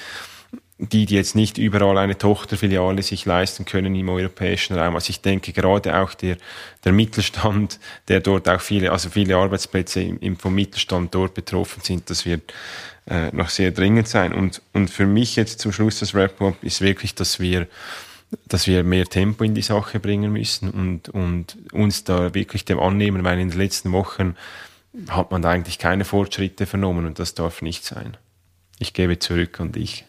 die, 0.82 1.06
die 1.06 1.16
jetzt 1.16 1.36
nicht 1.36 1.58
überall 1.58 1.98
eine 1.98 2.18
Tochterfiliale 2.18 3.04
sich 3.04 3.26
leisten 3.26 3.66
können 3.66 3.96
im 3.96 4.08
europäischen 4.08 4.78
Raum. 4.78 4.96
Also 4.96 5.10
ich 5.10 5.20
denke 5.20 5.52
gerade 5.52 6.00
auch 6.00 6.14
der, 6.14 6.38
der 6.86 6.94
Mittelstand, 6.94 7.80
der 8.08 8.22
dort 8.22 8.48
auch 8.48 8.62
viele, 8.62 8.94
also 8.94 9.10
viele 9.10 9.36
Arbeitsplätze 9.36 10.02
im, 10.02 10.20
im 10.20 10.38
vom 10.38 10.56
Mittelstand 10.56 11.14
dort 11.14 11.34
betroffen 11.34 11.84
sind, 11.84 12.10
das 12.10 12.26
wird 12.26 12.54
äh, 13.08 13.30
noch 13.36 13.50
sehr 13.50 13.72
dringend 13.72 14.08
sein. 14.08 14.32
Und, 14.32 14.62
und 14.72 14.90
für 14.90 15.06
mich 15.06 15.36
jetzt 15.36 15.60
zum 15.60 15.74
Schluss 15.74 16.00
das 16.00 16.14
Wrap-up 16.14 16.64
ist 16.64 16.80
wirklich, 16.80 17.14
dass 17.14 17.42
wir 17.42 17.68
dass 18.48 18.68
wir 18.68 18.84
mehr 18.84 19.06
Tempo 19.06 19.44
in 19.44 19.56
die 19.56 19.62
Sache 19.62 20.00
bringen 20.00 20.32
müssen 20.32 20.70
und, 20.70 21.10
und 21.10 21.58
uns 21.72 22.04
da 22.04 22.34
wirklich 22.34 22.66
dem 22.66 22.80
annehmen, 22.80 23.24
weil 23.24 23.40
in 23.40 23.50
den 23.50 23.58
letzten 23.58 23.92
Wochen 23.92 24.36
hat 25.10 25.32
man 25.32 25.42
da 25.42 25.50
eigentlich 25.50 25.80
keine 25.80 26.06
Fortschritte 26.06 26.66
vernommen 26.66 27.06
und 27.06 27.20
das 27.20 27.34
darf 27.34 27.62
nicht 27.62 27.86
sein. 27.86 28.18
Ich 28.80 28.94
gebe 28.94 29.20
zurück 29.20 29.60
an 29.60 29.72
dich. 29.72 30.06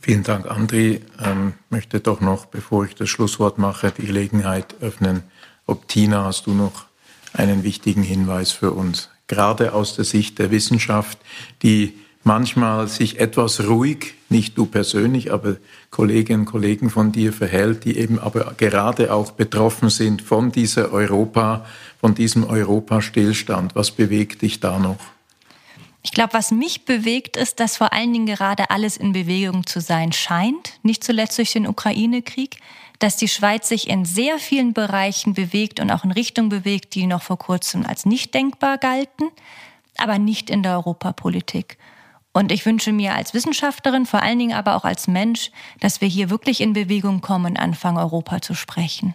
Vielen 0.00 0.22
Dank, 0.22 0.46
André. 0.46 1.00
Ähm, 1.22 1.54
möchte 1.70 2.00
doch 2.00 2.20
noch, 2.20 2.46
bevor 2.46 2.84
ich 2.84 2.94
das 2.94 3.08
Schlusswort 3.08 3.58
mache, 3.58 3.90
die 3.90 4.06
Gelegenheit 4.06 4.76
öffnen. 4.82 5.22
Ob 5.66 5.88
Tina, 5.88 6.24
hast 6.24 6.46
du 6.46 6.52
noch 6.52 6.84
einen 7.32 7.62
wichtigen 7.62 8.02
Hinweis 8.02 8.52
für 8.52 8.72
uns? 8.72 9.08
Gerade 9.28 9.72
aus 9.72 9.96
der 9.96 10.04
Sicht 10.04 10.38
der 10.38 10.50
Wissenschaft, 10.50 11.18
die 11.62 11.94
manchmal 12.24 12.88
sich 12.88 13.20
etwas 13.20 13.68
ruhig, 13.68 14.14
nicht 14.28 14.58
du 14.58 14.66
persönlich, 14.66 15.32
aber 15.32 15.56
Kolleginnen 15.90 16.40
und 16.40 16.46
Kollegen 16.46 16.90
von 16.90 17.12
dir 17.12 17.32
verhält, 17.32 17.84
die 17.84 17.96
eben 17.98 18.18
aber 18.18 18.54
gerade 18.56 19.12
auch 19.12 19.32
betroffen 19.32 19.90
sind 19.90 20.22
von 20.22 20.50
dieser 20.50 20.92
Europa, 20.92 21.64
von 22.00 22.14
diesem 22.14 22.44
Europastillstand. 22.44 23.76
Was 23.76 23.90
bewegt 23.90 24.42
dich 24.42 24.60
da 24.60 24.78
noch? 24.78 24.98
Ich 26.02 26.12
glaube, 26.12 26.34
was 26.34 26.50
mich 26.50 26.84
bewegt, 26.84 27.36
ist, 27.36 27.60
dass 27.60 27.78
vor 27.78 27.92
allen 27.94 28.12
Dingen 28.12 28.26
gerade 28.26 28.68
alles 28.68 28.98
in 28.98 29.12
Bewegung 29.12 29.66
zu 29.66 29.80
sein 29.80 30.12
scheint, 30.12 30.78
nicht 30.82 31.02
zuletzt 31.02 31.38
durch 31.38 31.52
den 31.52 31.66
Ukraine-Krieg, 31.66 32.58
dass 32.98 33.16
die 33.16 33.28
Schweiz 33.28 33.68
sich 33.68 33.88
in 33.88 34.04
sehr 34.04 34.38
vielen 34.38 34.74
Bereichen 34.74 35.32
bewegt 35.32 35.80
und 35.80 35.90
auch 35.90 36.04
in 36.04 36.12
Richtungen 36.12 36.50
bewegt, 36.50 36.94
die 36.94 37.06
noch 37.06 37.22
vor 37.22 37.38
kurzem 37.38 37.86
als 37.86 38.04
nicht 38.04 38.34
denkbar 38.34 38.76
galten, 38.78 39.30
aber 39.96 40.18
nicht 40.18 40.50
in 40.50 40.62
der 40.62 40.72
Europapolitik. 40.72 41.78
Und 42.36 42.50
ich 42.50 42.66
wünsche 42.66 42.92
mir 42.92 43.14
als 43.14 43.32
Wissenschaftlerin, 43.32 44.06
vor 44.06 44.20
allen 44.20 44.40
Dingen 44.40 44.54
aber 44.54 44.74
auch 44.74 44.84
als 44.84 45.06
Mensch, 45.06 45.52
dass 45.78 46.00
wir 46.00 46.08
hier 46.08 46.30
wirklich 46.30 46.60
in 46.60 46.72
Bewegung 46.72 47.20
kommen 47.20 47.52
und 47.52 47.56
anfangen, 47.56 47.96
Europa 47.96 48.42
zu 48.42 48.54
sprechen. 48.54 49.14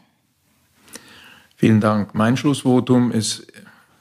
Vielen 1.57 1.81
Dank. 1.81 2.15
Mein 2.15 2.37
Schlussvotum 2.37 3.11
ist 3.11 3.45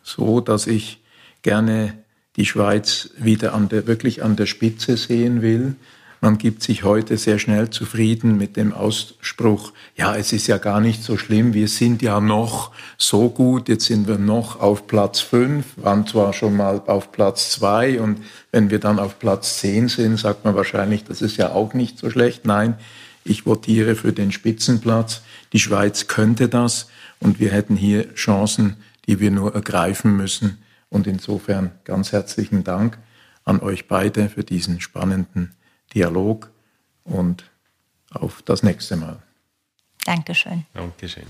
so, 0.05 0.41
dass 0.41 0.69
ich 0.69 1.01
gerne 1.43 1.99
die 2.37 2.47
Schweiz 2.47 3.11
wieder 3.19 3.55
an 3.55 3.69
der, 3.69 3.89
wirklich 3.89 4.23
an 4.23 4.37
der 4.37 4.47
Spitze 4.47 4.97
sehen 4.97 5.43
will. 5.43 5.75
Man 6.21 6.37
gibt 6.37 6.65
sich 6.65 6.83
heute 6.83 7.17
sehr 7.17 7.39
schnell 7.39 7.71
zufrieden 7.71 8.37
mit 8.37 8.57
dem 8.57 8.73
Ausspruch, 8.73 9.73
ja, 9.97 10.17
es 10.17 10.33
ist 10.33 10.49
ja 10.49 10.59
gar 10.59 10.81
nicht 10.81 11.05
so 11.05 11.17
schlimm, 11.17 11.55
wir 11.55 11.69
sind 11.69 12.03
ja 12.03 12.21
noch 12.21 12.73
so 12.97 13.29
gut, 13.29 13.69
jetzt 13.69 13.85
sind 13.85 14.09
wir 14.09 14.19
noch 14.19 14.59
auf 14.59 14.89
Platz 14.89 15.21
fünf, 15.21 15.67
waren 15.77 16.07
zwar 16.09 16.33
schon 16.33 16.57
mal 16.57 16.83
auf 16.87 17.13
Platz 17.13 17.51
zwei 17.51 18.01
und 18.01 18.21
wenn 18.51 18.71
wir 18.71 18.81
dann 18.81 18.99
auf 18.99 19.21
Platz 19.21 19.61
zehn 19.61 19.89
sind, 19.89 20.19
sagt 20.19 20.45
man 20.45 20.57
wahrscheinlich, 20.57 21.05
das 21.05 21.23
ist 21.23 21.37
ja 21.37 21.53
auch 21.53 21.73
nicht 21.73 21.99
so 21.99 22.11
schlecht. 22.11 22.45
Nein, 22.45 22.75
ich 23.25 23.47
votiere 23.47 23.95
für 23.95 24.13
den 24.13 24.33
Spitzenplatz. 24.33 25.23
Die 25.53 25.61
Schweiz 25.61 26.09
könnte 26.09 26.49
das 26.49 26.89
und 27.21 27.39
wir 27.39 27.51
hätten 27.53 27.77
hier 27.77 28.13
Chancen, 28.15 28.77
die 29.07 29.21
wir 29.21 29.31
nur 29.31 29.55
ergreifen 29.55 30.17
müssen. 30.17 30.59
Und 30.91 31.07
insofern 31.07 31.73
ganz 31.85 32.13
herzlichen 32.13 32.65
Dank 32.65 32.99
an 33.45 33.61
euch 33.61 33.87
beide 33.87 34.29
für 34.29 34.45
diesen 34.45 34.81
spannenden 34.81 35.53
Dialog 35.95 36.51
und 37.05 37.51
auf 38.11 38.43
das 38.43 38.63
nächste 38.63 38.97
Mal. 38.97 39.23
Dankeschön. 40.05 40.67
Dankeschön. 40.75 41.27